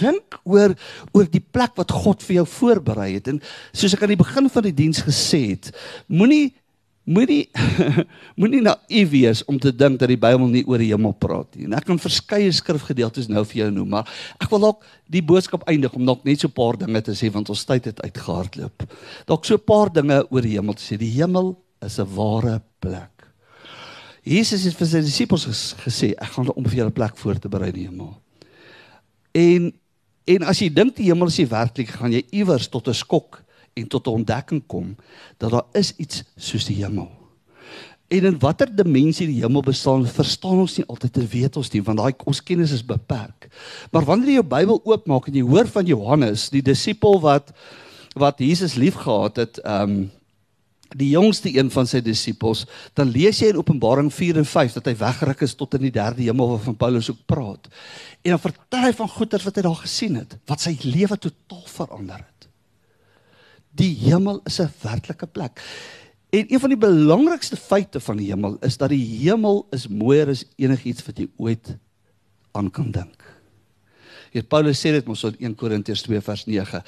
[0.00, 0.74] dink oor
[1.12, 3.28] oor die plek wat God vir jou voorberei het.
[3.28, 3.40] En
[3.72, 5.72] soos ek aan die begin van die diens gesê het
[6.06, 6.52] moenie
[7.02, 7.48] moenie
[8.40, 11.66] moenie naïef wees om te dink dat die Bybel nie oor die hemel praat nie.
[11.66, 15.66] En ek kan verskeie skrifgedeeltes nou vir jou noem maar ek wil dalk die boodskap
[15.70, 18.86] eindig om dalk net so 'n paar dinge te sê want ons tyd het uitgehardloop.
[19.26, 20.98] Dalk so 'n paar dinge oor die hemel te sê.
[20.98, 23.10] Die hemel is 'n ware plek.
[24.22, 27.68] Jesus het vir sy disippels gesê ek gaan om vir julle plek voor te berei
[27.68, 28.14] in die hemel.
[29.34, 29.72] En
[30.24, 33.42] En as jy dink die hemel is nie werklik, gaan jy iewers tot 'n skok
[33.74, 34.96] en tot 'n ontdekking kom
[35.38, 37.10] dat daar is iets soos die hemel.
[38.08, 41.82] En in watter dimensie die hemel bestaan, verstaan ons nie altyd te weet ons nie,
[41.82, 43.48] want daai ons kennis is beperk.
[43.90, 47.52] Maar wanneer jy jou Bybel oopmaak en jy hoor van Johannes, die disipel wat
[48.12, 50.10] wat Jesus liefgehad het, ehm um,
[50.98, 52.64] die jongste een van sy disippels,
[52.98, 55.94] dan lees jy in Openbaring 4 en 5 dat hy weggeruk is tot in die
[55.94, 57.68] derde hemel waarvan Paulus ook praat.
[58.22, 61.66] En dan vertel hy van goeders wat hy daar gesien het, wat sy lewe totaal
[61.66, 62.48] verander het.
[63.72, 65.62] Die hemel is 'n werklike plek.
[66.32, 70.28] En een van die belangrikste feite van die hemel is dat die hemel is mooier
[70.28, 71.76] as enigiets wat jy ooit
[72.52, 73.20] aan kan dink.
[74.32, 76.80] Hier Paulus sê dit mos in 1 Korintiërs 2 vers 9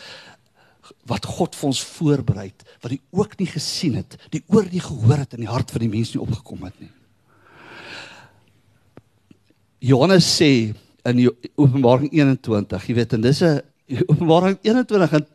[1.09, 4.83] wat God vir ons voorberei het, wat hy ook nie gesien het, die oor nie
[4.85, 6.90] gehoor het in die hart van die mens nie opgekom het nie.
[9.85, 10.73] Johannes sê
[11.05, 11.25] in
[11.61, 13.61] Openbaring 21, jy weet en dis 'n
[14.09, 15.27] Openbaring 21 en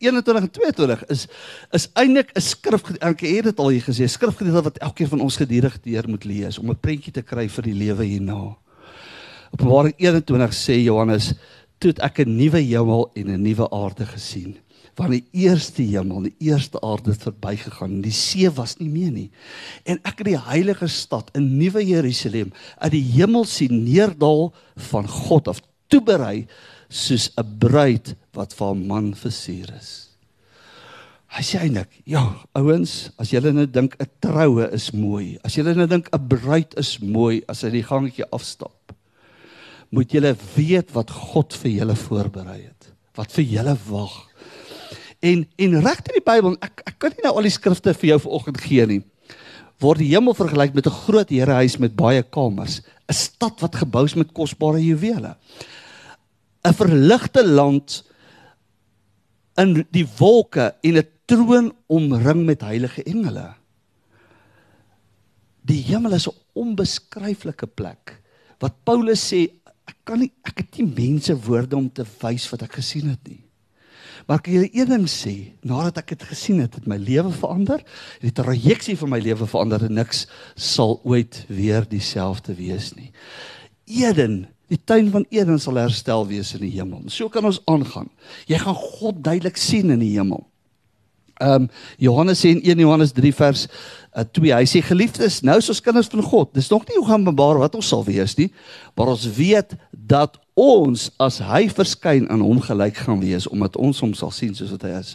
[0.00, 1.26] 21 en 22 is
[1.70, 5.36] is eintlik 'n skrif ek het dit al hier gesê, skrifgedeelte wat elkeen van ons
[5.36, 8.56] gedurende deur moet lees om 'n prentjie te kry vir die lewe hierna.
[9.52, 11.34] Openbaring 21 sê Johannes
[11.80, 14.56] toe ek 'n nuwe hemel en 'n nuwe aarde gesien.
[14.96, 18.02] Want die eerste hemel en die eerste aarde het verbygegaan.
[18.02, 19.30] Die see was nie meer nie.
[19.84, 25.08] En ek het die heilige stad, 'n nuwe Jerusalem, uit die hemel sien neerdal van
[25.08, 26.46] God af, toeberei
[26.88, 30.10] soos 'n bruid wat vir 'n man versier is.
[31.28, 35.74] Hy sê eintlik, ja, ouens, as julle nou dink 'n troue is mooi, as julle
[35.74, 38.92] nou dink 'n bruid is mooi as hy die gangetjie afstap
[39.90, 42.90] moet julle weet wat God vir julle voorberei het.
[43.18, 44.16] Wat vir julle wag.
[45.20, 48.20] En en regter die Bybel, ek ek kan nie nou al die skrifte vir jou
[48.26, 49.00] vanoggend gee nie.
[49.80, 54.04] Word die hemel vergelyk met 'n groot herehuis met baie kamers, 'n stad wat gebou
[54.04, 55.36] is met kosbare juwele.
[56.64, 58.04] 'n Verligte land,
[59.60, 63.54] in die wolke en 'n troon omring met heilige engele.
[65.62, 68.22] Die hemel is 'n onbeskryflike plek.
[68.58, 69.59] Wat Paulus sê,
[69.90, 73.22] ek kan nie ek het nie mense woorde om te wys wat ek gesien het
[73.28, 73.42] nie.
[74.26, 75.34] Maar ek kan julle een ding sê,
[75.66, 77.82] nadat ek dit gesien het, het my lewe verander.
[78.22, 83.10] Die trajeksie van my lewe verander en niks sal ooit weer dieselfde wees nie.
[83.90, 87.08] Eden, die tuin van Eden sal herstel wees in die hemel.
[87.10, 88.10] So kan ons aangaan.
[88.46, 90.44] Jy gaan God duidelik sien in die hemel.
[91.40, 93.66] Ehm um, Johannes sê in 1 Johannes 3 vers
[94.12, 94.52] uh, 2.
[94.52, 96.52] Hy sê geliefdes, nou is ons kinders van God.
[96.52, 98.50] Dis nog nie hoe gaan bebaar wat ons sal wees nie,
[98.94, 104.02] maar ons weet dat ons as hy verskyn aan hom gelyk gaan wees omdat ons
[104.04, 105.14] hom sal sien soos wat hy is.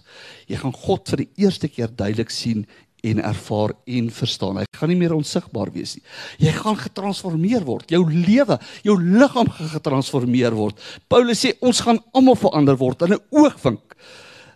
[0.49, 2.65] Jy gaan God vir die eerste keer duidelik sien
[3.05, 4.63] en ervaar en verstaan.
[4.63, 6.05] Hy gaan nie meer onsigbaar wees nie.
[6.47, 7.91] Jy gaan getransformeer word.
[7.93, 8.57] Jou lewe,
[8.87, 10.81] jou liggaam gaan getransformeer word.
[11.11, 13.93] Paulus sê ons gaan almal verander word in 'n oogwink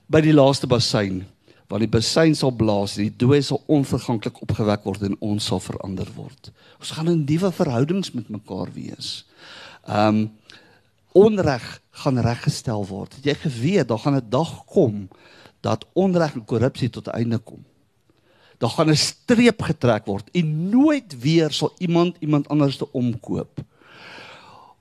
[0.10, 1.26] by die laaste bassein
[1.70, 5.62] want die besuin sal blaas en die dooie sal onverganklik opgewek word en ons sal
[5.62, 6.50] verander word.
[6.82, 9.24] Ons gaan in nuwe verhoudings met mekaar wees.
[9.86, 10.28] Um
[11.18, 11.64] onreg
[12.04, 13.16] gaan reggestel word.
[13.18, 15.10] Het jy geweet daar gaan 'n dag kom
[15.62, 17.66] dat onreg en korrupsie tot 'n einde kom?
[18.58, 23.62] Daar gaan 'n streep getrek word en nooit weer sal iemand iemand anders te omkoop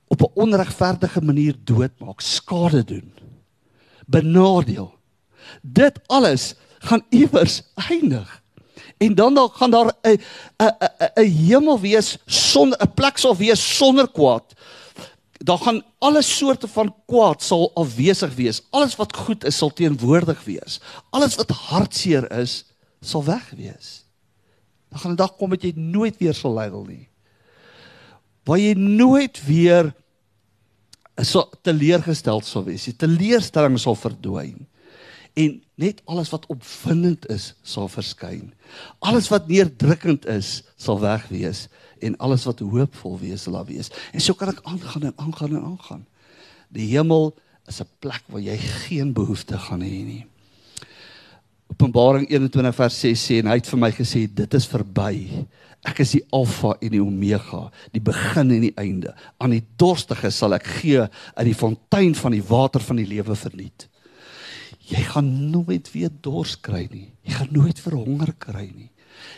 [0.07, 3.13] op 'n onregverdige manier doodmaak, skade doen,
[4.05, 4.93] benadeel.
[5.61, 8.41] Dit alles gaan iewers eindig.
[8.97, 10.19] En dan dan gaan daar 'n
[10.57, 14.53] 'n 'n 'n hemel wees sonder 'n plek sal wees sonder kwaad.
[15.37, 18.61] Daar gaan alle soorte van kwaad sal afwesig wees.
[18.69, 20.79] Alles wat goed is sal teenwoordig wees.
[21.09, 22.65] Alles wat hartseer is
[23.01, 24.03] sal weg wees.
[24.89, 27.07] Dan gaan 'n dag kom wat jy nooit weer sal lydel nie.
[28.43, 29.93] Waar jy nooit weer
[31.15, 32.83] so teleurgesteld sal wees.
[32.83, 34.67] Die teleurstelling sal verdwyn
[35.33, 38.51] en net alles wat opwindend is sal verskyn.
[38.99, 41.67] Alles wat neerdrukkend is sal weg wees
[42.03, 43.91] en alles wat hoopvol wees sal daar wees.
[44.11, 46.03] En so kan ek aangaan en aangaan en aangaan.
[46.75, 47.31] Die hemel
[47.67, 50.25] is 'n plek waar jy geen behoefte gaan hê nie.
[51.69, 55.45] Openbaring 21 vers 6 sê en hy het vir my gesê dit is verby.
[55.85, 59.15] Ek is die alfa en die omega, die begin en die einde.
[59.37, 63.35] Aan die dorstiges sal ek gee uit die fontein van die water van die lewe
[63.35, 63.87] verniet.
[64.89, 67.11] Jy gaan nooit weer dors kry nie.
[67.21, 68.89] Jy gaan nooit verhonger kry nie.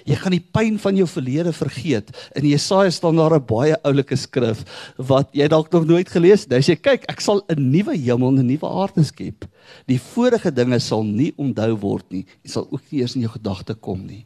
[0.05, 2.09] Jy gaan die pyn van jou verlede vergeet.
[2.37, 4.63] In Jesaja staan daar 'n baie oulike skrif
[4.97, 6.53] wat jy dalk nog nooit gelees het.
[6.53, 9.45] Hy sê kyk, ek sal 'n nuwe hemel en 'n nuwe aarde skep.
[9.87, 12.25] Die vorige dinge sal nie onthou word nie.
[12.43, 14.25] Dit sal ook nie eers in jou gedagte kom nie.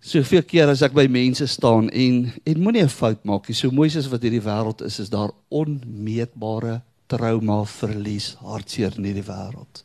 [0.00, 3.54] Soveel keer as ek by mense staan en en moenie 'n fout maak nie.
[3.54, 9.26] So mooi soos wat hierdie wêreld is, is daar onmeetbare trauma, verlies, hartseer in hierdie
[9.26, 9.84] wêreld.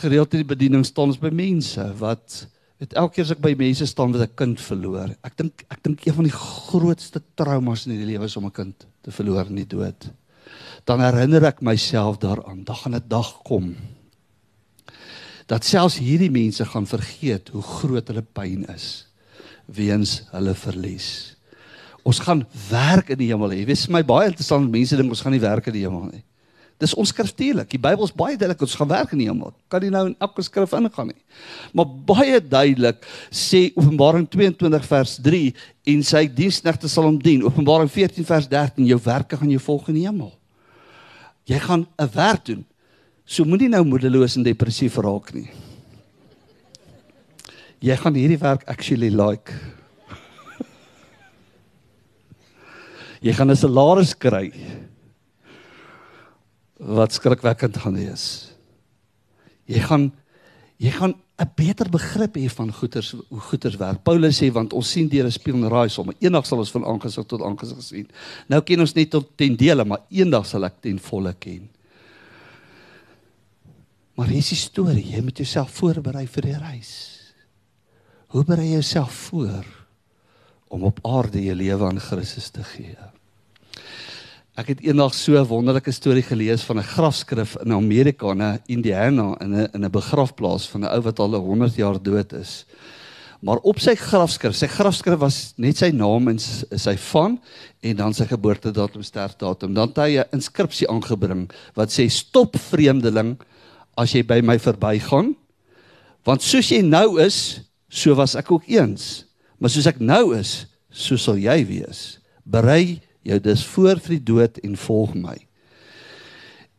[0.00, 2.44] Gereeld in die bediening staan ons by mense wat
[2.82, 5.14] weet elke keer as ek by mense staan met 'n kind verloor.
[5.22, 8.50] Ek dink ek dink een van die grootste traumas in die lewe is om 'n
[8.50, 10.10] kind te verloor in die dood.
[10.84, 13.76] Dan herinner ek myself daaraan, dan gaan 'n dag kom
[15.46, 19.06] dat selfs hierdie mense gaan vergeet hoe groot hulle pyn is
[19.66, 21.33] weens hulle verlies.
[22.04, 23.62] Ons gaan werk in die hemel hê.
[23.62, 26.22] Jy weet, my baie interessant mense dink ons gaan nie werk in die hemel nie.
[26.82, 27.68] Dis onskriftelik.
[27.70, 29.52] Die Bybel is baie duidelik ons gaan werk in die hemel.
[29.70, 31.20] Kan jy nou in elke skrif ingaan nie.
[31.72, 35.42] Maar baie duidelik sê Openbaring 22 vers 3
[35.94, 37.44] en sy diensknegte sal hom dien.
[37.46, 40.32] Openbaring 14 vers 13 jou werke gaan jou volg in die hemel.
[41.46, 42.64] Jy gaan 'n werk doen.
[43.24, 45.48] So moenie nou moedeloos en depressief raak nie.
[47.80, 49.52] Jy gaan hierdie werk actually like.
[53.24, 54.52] Jy gaan 'n salaris kry
[56.76, 58.52] wat skrikwekkend gaan wees.
[59.64, 60.12] Jy gaan
[60.76, 64.02] jy gaan 'n beter begrip hê van goeders hoe goeders werk.
[64.04, 66.14] Paulus sê want ons sien deur 'n spieël en raai somme.
[66.20, 68.08] Eendag sal ons van aangesig tot aangesig sien.
[68.48, 71.68] Nou ken ons net tot ten dele, maar eendag sal ek ten volle ken.
[74.14, 75.10] Maar hier is die storie.
[75.10, 76.92] Jy moet jouself voorberei vir die reis.
[78.28, 79.64] Hoe berei jy jouself voor
[80.68, 83.13] om op aarde jou lewe aan Christus te gee?
[84.54, 89.36] Ek het eendag so 'n wonderlike storie gelees van 'n grafskrif in Amerika, in Indiana,
[89.40, 92.64] in 'n in 'n begrafplaas van 'n ou wat al 100 jaar dood is.
[93.42, 97.40] Maar op sy grafskrif, sy grafskrif was net sy naam en sy van
[97.80, 99.74] en dan sy geboortedatum, sterfdatum.
[99.74, 103.36] Dan het hy 'n inskripsie aangebring wat sê: "Stop vreemdeling
[103.96, 105.34] as jy by my verbygaan,
[106.24, 109.24] want soos jy nou is, so was ek ook eens,
[109.58, 112.18] maar soos ek nou is, so sal jy wees.
[112.44, 115.36] Berei jou dis voor vir die dood en volg my.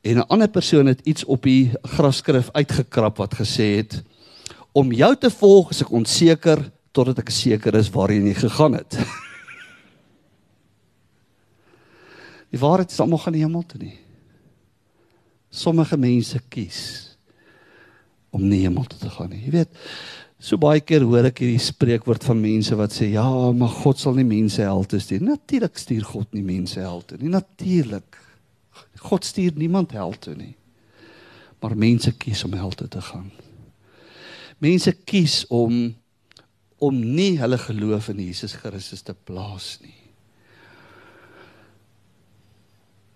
[0.05, 4.03] En 'n ander persoon het iets op die grasskrif uitgekrap wat gesê het
[4.71, 8.97] om jou te volg is ek onseker totdat ek seker is waarheen jy gegaan het.
[12.51, 13.97] Die waarheid is almal gaan hemel toe nie.
[15.49, 17.17] Sommige mense kies
[18.29, 19.41] om nie hemel toe te gaan nie.
[19.47, 19.69] Jy weet,
[20.45, 23.25] So baie keer hoor ek hierdie spreekwoord van mense wat sê ja,
[23.57, 25.23] maar God sal nie mense hel toe stuur.
[25.25, 27.31] Natuurlik stuur God nie mense hel toe nie.
[27.33, 28.19] Natuurlik.
[29.07, 30.53] God stuur niemand hel toe nie.
[31.63, 33.31] Maar mense kies om hel toe te gaan.
[34.61, 35.95] Mense kies om
[36.85, 39.95] om nie hulle geloof in Jesus Christus te plaas nie.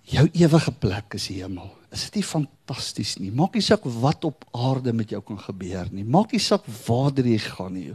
[0.09, 1.69] Jou ewige plek is die hemel.
[1.91, 3.31] Is dit nie fantasties nie?
[3.33, 6.05] Maak nie saak wat op aarde met jou kan gebeur nie.
[6.05, 7.93] Maak nie saak waar jy gaan nie.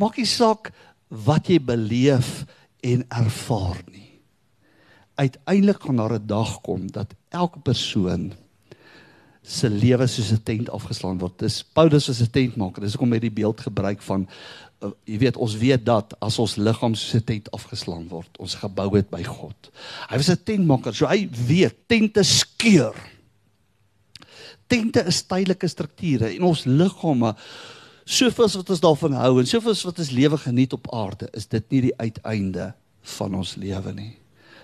[0.00, 0.72] Maak nie saak
[1.08, 2.44] wat jy beleef
[2.84, 4.20] en ervaar nie.
[5.14, 8.32] Uiteindelik gaan daar 'n dag kom dat elke persoon
[9.42, 11.38] se lewe soos 'n tent afgeslaan word.
[11.38, 12.82] Dis Paulus was 'n tentmaker.
[12.82, 14.26] Dis hoekom hy die beeld gebruik van
[14.80, 18.54] uh, jy weet ons weet dat as ons liggaam soos 'n tent afgeslaan word, ons
[18.54, 19.70] gebou het by God.
[20.08, 22.94] Hy was 'n tentmaker, so hy weet tente skeur.
[24.70, 27.34] Tente is tydelike strukture en ons liggame
[28.04, 31.64] soveel wat ons daarvan hou en soveel wat ons lewe geniet op aarde, is dit
[31.72, 32.72] nie die uiteinde
[33.16, 34.12] van ons lewe nie.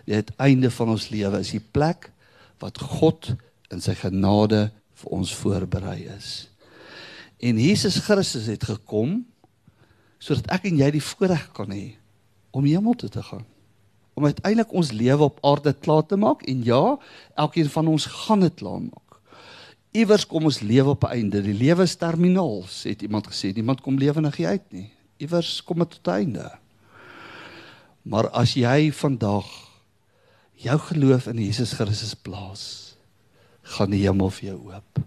[0.08, 2.10] Die uiteinde van ons lewe is die plek
[2.60, 3.32] wat God
[3.72, 4.68] in sy genade
[5.00, 6.50] vir ons voorberei is.
[7.40, 9.22] En Jesus Christus het gekom
[10.20, 11.94] sodat ek en jy die voorreg kan hê
[12.52, 13.46] om hemel toe te gaan.
[14.18, 16.98] Om uiteindelik ons lewe op aarde klaar te maak en ja,
[17.40, 19.09] elkeen van ons gaan dit klaar maak.
[19.90, 21.42] Iewers kom ons lewe op 'n einde.
[21.42, 23.52] Die lewe is terminaal, het iemand gesê.
[23.52, 24.90] Niemand kom lewendig uit nie.
[25.16, 26.58] Iewers kom dit tot 'n einde.
[28.02, 29.46] Maar as jy vandag
[30.54, 32.96] jou geloof in Jesus Christus plaas,
[33.62, 35.00] gaan die hemel vir jou oop.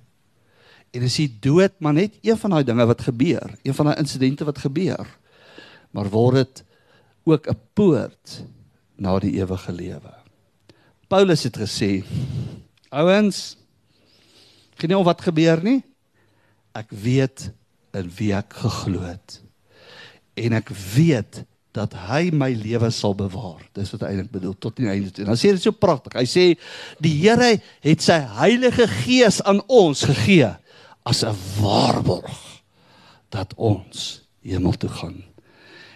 [0.93, 3.97] En as jy dood, maar net een van daai dinge wat gebeur, een van daai
[3.97, 5.07] insidente wat gebeur,
[5.91, 6.63] maar word dit
[7.23, 8.43] ook 'n poort
[8.95, 10.13] na die ewige lewe.
[11.07, 12.03] Paulus het gesê:
[12.89, 13.57] Ouens,
[14.79, 15.81] geen nou wat gebeur nie.
[16.73, 17.51] Ek weet
[17.93, 19.39] in wie ek geglo het.
[20.39, 21.43] En ek weet
[21.73, 23.61] dat hy my lewe sal bewaar.
[23.73, 25.25] Dis wat hy eintlik bedoel tot die einde toe.
[25.25, 26.15] Dan sê dit so pragtig.
[26.17, 26.45] Hy sê
[27.01, 27.55] die Here
[27.85, 30.51] het sy Heilige Gees aan ons gegee
[31.03, 32.61] as 'n waarborg
[33.29, 35.23] dat ons hemel toe gaan.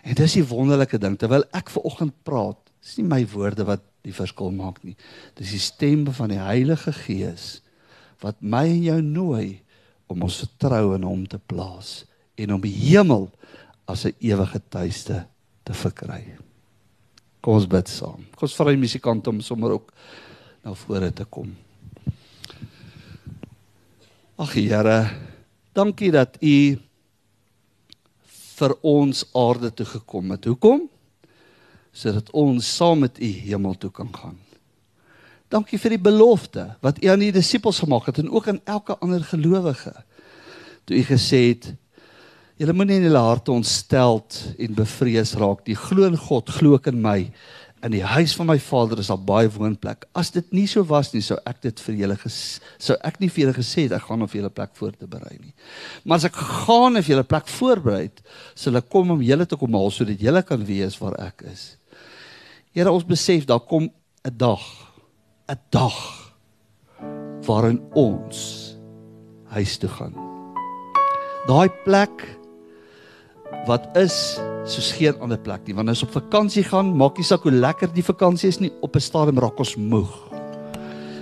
[0.03, 3.82] En dis die wonderlike ding terwyl ek ver oggend praat, is nie my woorde wat
[4.07, 4.95] die verskil maak nie.
[5.36, 7.61] Dis die stem van die Heilige Gees
[8.24, 9.47] wat my en jou nooi
[10.07, 12.05] om ons vertroue in hom te plaas
[12.38, 13.28] en om die hemel
[13.88, 15.26] as 'n ewige tuiste
[15.63, 16.38] te verkry.
[17.41, 18.26] Kom ons bid saam.
[18.36, 19.93] Kom ons vra die musikant om sommer ook
[20.63, 21.55] na vore te kom.
[24.38, 25.09] Ag Here,
[25.74, 26.78] dankie dat U
[28.57, 30.45] vir ons aarde toe gekom het.
[30.45, 30.89] Hoekom?
[31.93, 34.46] Sodat ons saam met U hemel toe kan gaan.
[35.49, 38.97] Dankie vir die belofte wat U aan die disippels gemaak het en ook aan elke
[38.99, 39.93] ander gelowige.
[40.85, 41.73] Toe U gesê het
[42.57, 45.59] Julle moenie in julle harte ontsteld en bevrees raak.
[45.67, 47.19] Die glo in God, glo ek in my.
[47.85, 50.07] In die huis van my Vader is daar baie woonplek.
[50.17, 53.43] As dit nie so was nie, sou ek dit vir julle sou ek nie vir
[53.43, 55.53] julle gesê het ek gaan om vir julle plek voor te berei nie.
[56.01, 58.09] Maar as ek gaan om vir julle plek voorberei,
[58.57, 61.67] sal ek kom om julle te kom haal sodat julle kan weet waar ek is.
[62.73, 63.91] Here, ons besef daar kom
[64.25, 64.65] 'n dag,
[65.47, 65.97] 'n dag
[67.47, 68.75] waarin ons
[69.55, 70.15] huis toe gaan.
[71.47, 72.25] Daai plek
[73.67, 75.75] wat is soos geen ander plek nie.
[75.75, 78.95] Wanneer ons op vakansie gaan, maak nie saak hoe lekker die vakansie is nie, op
[78.95, 80.11] 'n stadium raak ons moeg.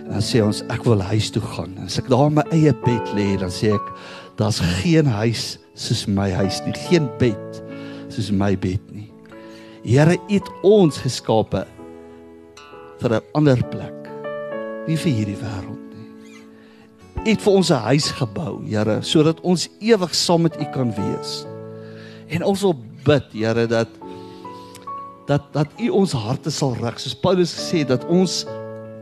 [0.06, 1.78] En dan sê ons ek wil huis toe gaan.
[1.86, 3.94] As ek daar in my eie bed lê, dan sê ek
[4.38, 7.64] daar's geen huis soos my huis nie, geen bed
[8.10, 9.12] soos my bed nie.
[9.84, 11.66] Here het ons geskape
[13.00, 13.95] vir 'n ander plek.
[14.86, 16.42] Nie vir hierdie wêreld nie.
[17.26, 21.46] Het vir ons 'n huis gebou, Here, sodat ons ewig saam met U kan wees.
[22.30, 23.90] En ons wil bid, Here, dat
[25.26, 28.46] dat dat U ons harte sal rig, soos Paulus gesê het dat ons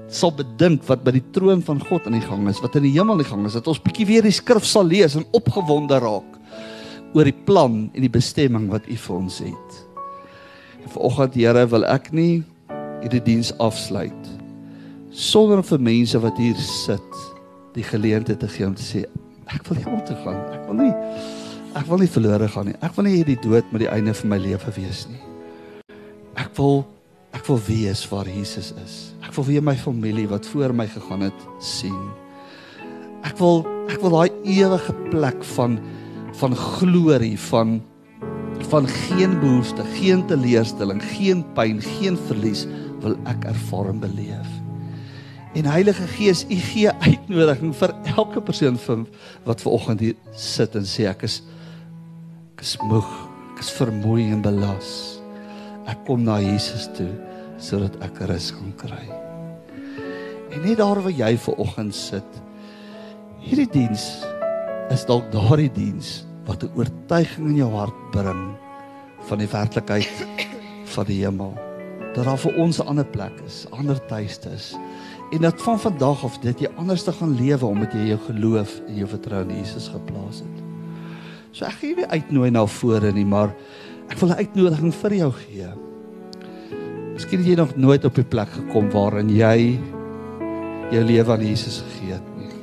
[0.07, 2.93] sal bedink wat by die troon van God aan die gang is, wat in die
[2.95, 5.99] hemel aan die gang is, dat ons bietjie weer die skrif sal lees en opgewonde
[5.99, 6.39] raak
[7.13, 9.79] oor die plan en die bestemming wat U vir ons het.
[10.83, 12.43] En vanoggend, Here, wil ek nie
[13.03, 14.22] hierdie diens afsluit
[15.13, 17.21] sonder vir mense wat hier sit
[17.73, 19.05] die geleentheid te gee om te sê
[19.53, 20.39] ek wil om te gaan.
[20.53, 20.93] Ek wil nie
[21.73, 22.75] Ek wil nie verlore gaan nie.
[22.85, 25.21] Ek wil nie hierdie dood met die einde van my lewe wees nie.
[26.37, 26.83] Ek wil
[27.33, 28.97] ek wil weet waar Jesus is.
[29.25, 31.97] Ek wil weer my familie wat voor my gegaan het sien.
[33.25, 35.79] Ek wil ek wil daai ewige plek van
[36.37, 37.79] van glorie, van
[38.69, 42.67] van geen behoefte, geen teleurstelling, geen pyn, geen verlies
[43.03, 44.62] wil ek ervaar en beleef.
[45.53, 49.03] En Heilige Gees, U gee uitnodiging vir elke persoon van
[49.45, 51.43] wat ver oggend hier sit en sê ek is
[52.55, 53.09] ek is moeg,
[53.53, 54.89] ek is vermoei en belas.
[55.89, 57.11] Ek kom na Jesus toe
[57.61, 59.03] sodat ek rus kan kry.
[60.53, 62.41] En net daar waar jy ver oggend sit,
[63.43, 64.07] hierdie diens
[64.93, 68.43] is dalk daardie diens wat 'n oortuiging in jou hart bring
[69.29, 70.25] van die werklikheid
[70.95, 71.53] van die hemel.
[72.13, 74.75] Dat daar vir ons 'n ander plek is, ander tuiste is.
[75.33, 78.75] En dat van vandag af dit jy anders te gaan lewe omdat jy jou geloof
[78.85, 80.59] en jou vertroue in Jesus geplaas het.
[81.53, 83.49] So ek gee nie uitnooi na vore nie, maar
[84.13, 85.69] ek wil 'n uitnodiging vir jou gee.
[87.13, 89.79] Miskien het jy nog nooit op 'n plek gekom waarin jy
[90.91, 92.53] jou lewe aan Jesus gegee het nie.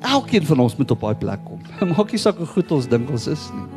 [0.00, 1.60] Elkeen van ons moet op daai plek kom.
[1.96, 3.68] Maak nie saak hoe goed ons dink ons is nie.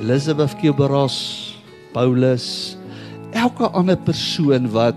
[0.00, 1.58] Elizabeth Kilberos,
[1.92, 2.76] Paulus,
[3.32, 4.96] elke ander persoon wat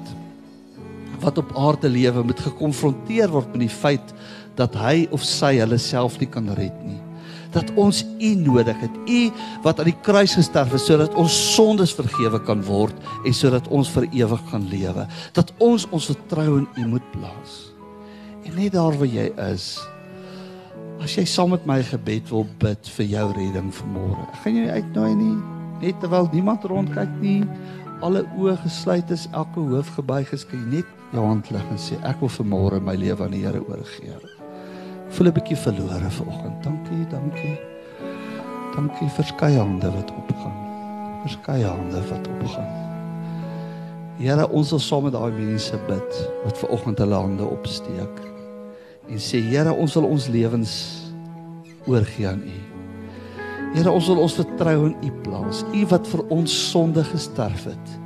[1.23, 4.13] wat op aarde lewe moet gekonfronteer word met die feit
[4.59, 6.99] dat hy of sy hulle self nie kan red nie.
[7.53, 8.95] Dat ons U nodig het.
[9.09, 9.21] U
[9.65, 13.91] wat aan die kruis gesterf het sodat ons sondes vergewe kan word en sodat ons
[13.93, 15.07] vir ewig kan lewe.
[15.37, 17.59] Dat ons ons vertroue in U moet plaas.
[18.43, 19.67] En net daar waar jy is,
[21.03, 24.25] as jy saam met my gebed wil bid vir jou redding vanmôre.
[24.33, 25.35] Ek gaan jou uitnooi nie,
[25.83, 27.41] net terwyl niemand rondkyk nie,
[28.03, 31.79] alle oë gesluit is, elke hoof gebuig is, kan jy net jou hand lig en
[31.79, 34.17] sê ek wil vanmôre my lewe aan die Here oorgee.
[35.13, 36.63] Voel 'n bietjie verlore vanoggend.
[36.63, 37.57] Dankie, dankie.
[38.75, 40.57] Dankie vir skeye hande wat opgaan.
[41.23, 42.71] Vir skeye hande wat opgaan.
[44.17, 46.11] Here, ons wil saam met daai mense bid
[46.43, 48.21] wat vanoggend hulle hande opsteek
[49.09, 50.75] en sê Here, ons wil ons lewens
[51.85, 52.72] oorgee aan U.
[53.73, 55.63] Here, ons wil ons vertrou in U plaas.
[55.73, 57.99] U wat vir ons sonde gesterf het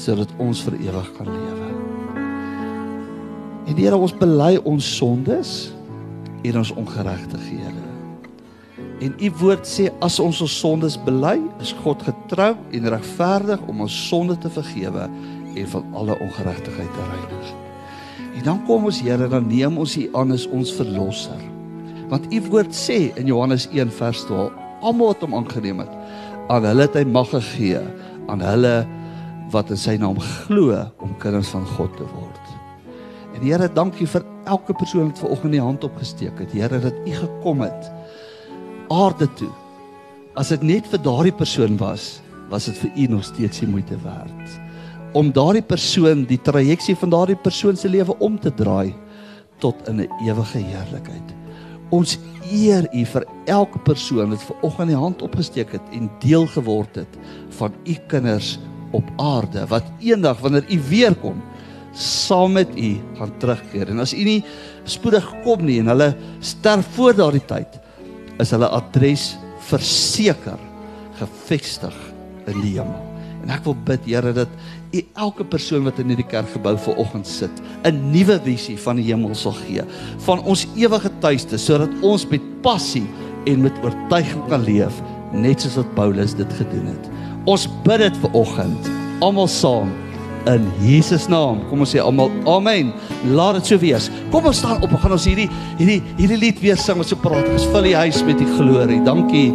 [0.00, 1.66] sodat ons vir ewig kan lewe.
[3.68, 5.50] En Here, ons bely ons sondes
[6.46, 7.88] en ons ongeregtighede.
[9.00, 13.82] En U woord sê as ons ons sondes bely, is God getrou en regverdig om
[13.84, 17.52] ons sonde te vergewe en van alle ongeregtigheid te reinig.
[18.38, 21.46] En dan kom ons Here, dan neem ons U aan as ons verlosser.
[22.14, 25.92] Want U woord sê in Johannes 1 vers 12, almal wat hom aangeneem het,
[26.50, 27.82] aan hulle het hy mag gegee,
[28.30, 28.74] aan hulle
[29.50, 32.54] wat in sy naam glo om kinders van God te word.
[33.34, 36.54] En Here, dankie vir elke persoon wat ver oggend die hand opgesteek het.
[36.54, 37.90] Here, dat U gekom het
[38.90, 39.50] aarde toe.
[40.38, 42.18] As dit net vir daardie persoon was,
[42.50, 44.58] was dit vir U nog steeds die moeite werd
[45.18, 48.94] om daardie persoon die trajeksie van daardie persoon se lewe om te draai
[49.58, 51.39] tot in 'n ewige heerlikheid.
[51.90, 52.18] Ons
[52.50, 57.02] eer U vir elke persoon wat ver oggend die hand opgesteek het en deel geword
[57.02, 57.18] het
[57.58, 58.58] van U kinders
[58.96, 61.42] op aarde wat eendag wanneer U weer kom
[61.92, 63.90] saam met U gaan terugkeer.
[63.90, 64.40] En as U nie
[64.88, 67.78] spoedig kom nie en hulle sterf voor daardie tyd,
[68.40, 69.32] is hulle adres
[69.70, 70.58] verseker
[71.18, 71.96] gevestig
[72.48, 73.02] in die hemel.
[73.42, 74.52] En ek wil bid Here dat
[75.14, 79.52] elke persoon wat in hierdie kerkgebou vanoggend sit, 'n nuwe visie van die hemel sal
[79.52, 79.82] gee,
[80.26, 83.06] van ons ewige tuiste sodat ons met passie
[83.46, 87.10] en met oortuiging kan leef, net soos wat Paulus dit gedoen het.
[87.46, 89.90] Ons bid dit vanoggend, almal saam
[90.46, 91.60] in Jesus naam.
[91.68, 92.92] Kom ons sê almal amen.
[93.34, 94.08] Laat dit so wees.
[94.30, 97.00] Kom ons staan op en gaan ons hierdie hierdie hierdie lied weer sing.
[97.02, 97.48] Ons so praat.
[97.52, 99.00] Ons vul die huis met die glorie.
[99.04, 99.52] Dankie.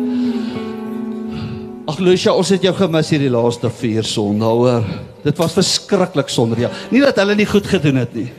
[1.89, 5.14] Ag Lucia, ons het jou gemis hierdie laaste 4 Sondae hoor.
[5.25, 6.71] Dit was verskriklik sonder jou.
[6.93, 8.29] Nie dat hulle nie goed gedoen het nie.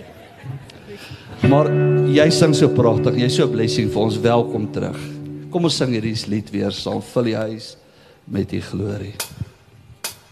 [1.50, 1.68] Maar
[2.10, 3.18] jy sing so pragtig.
[3.18, 4.20] Jy's so 'n blessing vir ons.
[4.20, 4.98] Welkom terug.
[5.50, 7.02] Kom ons sing hierdie lied weer saam.
[7.02, 7.76] Vul die huis
[8.24, 9.14] met die glorie.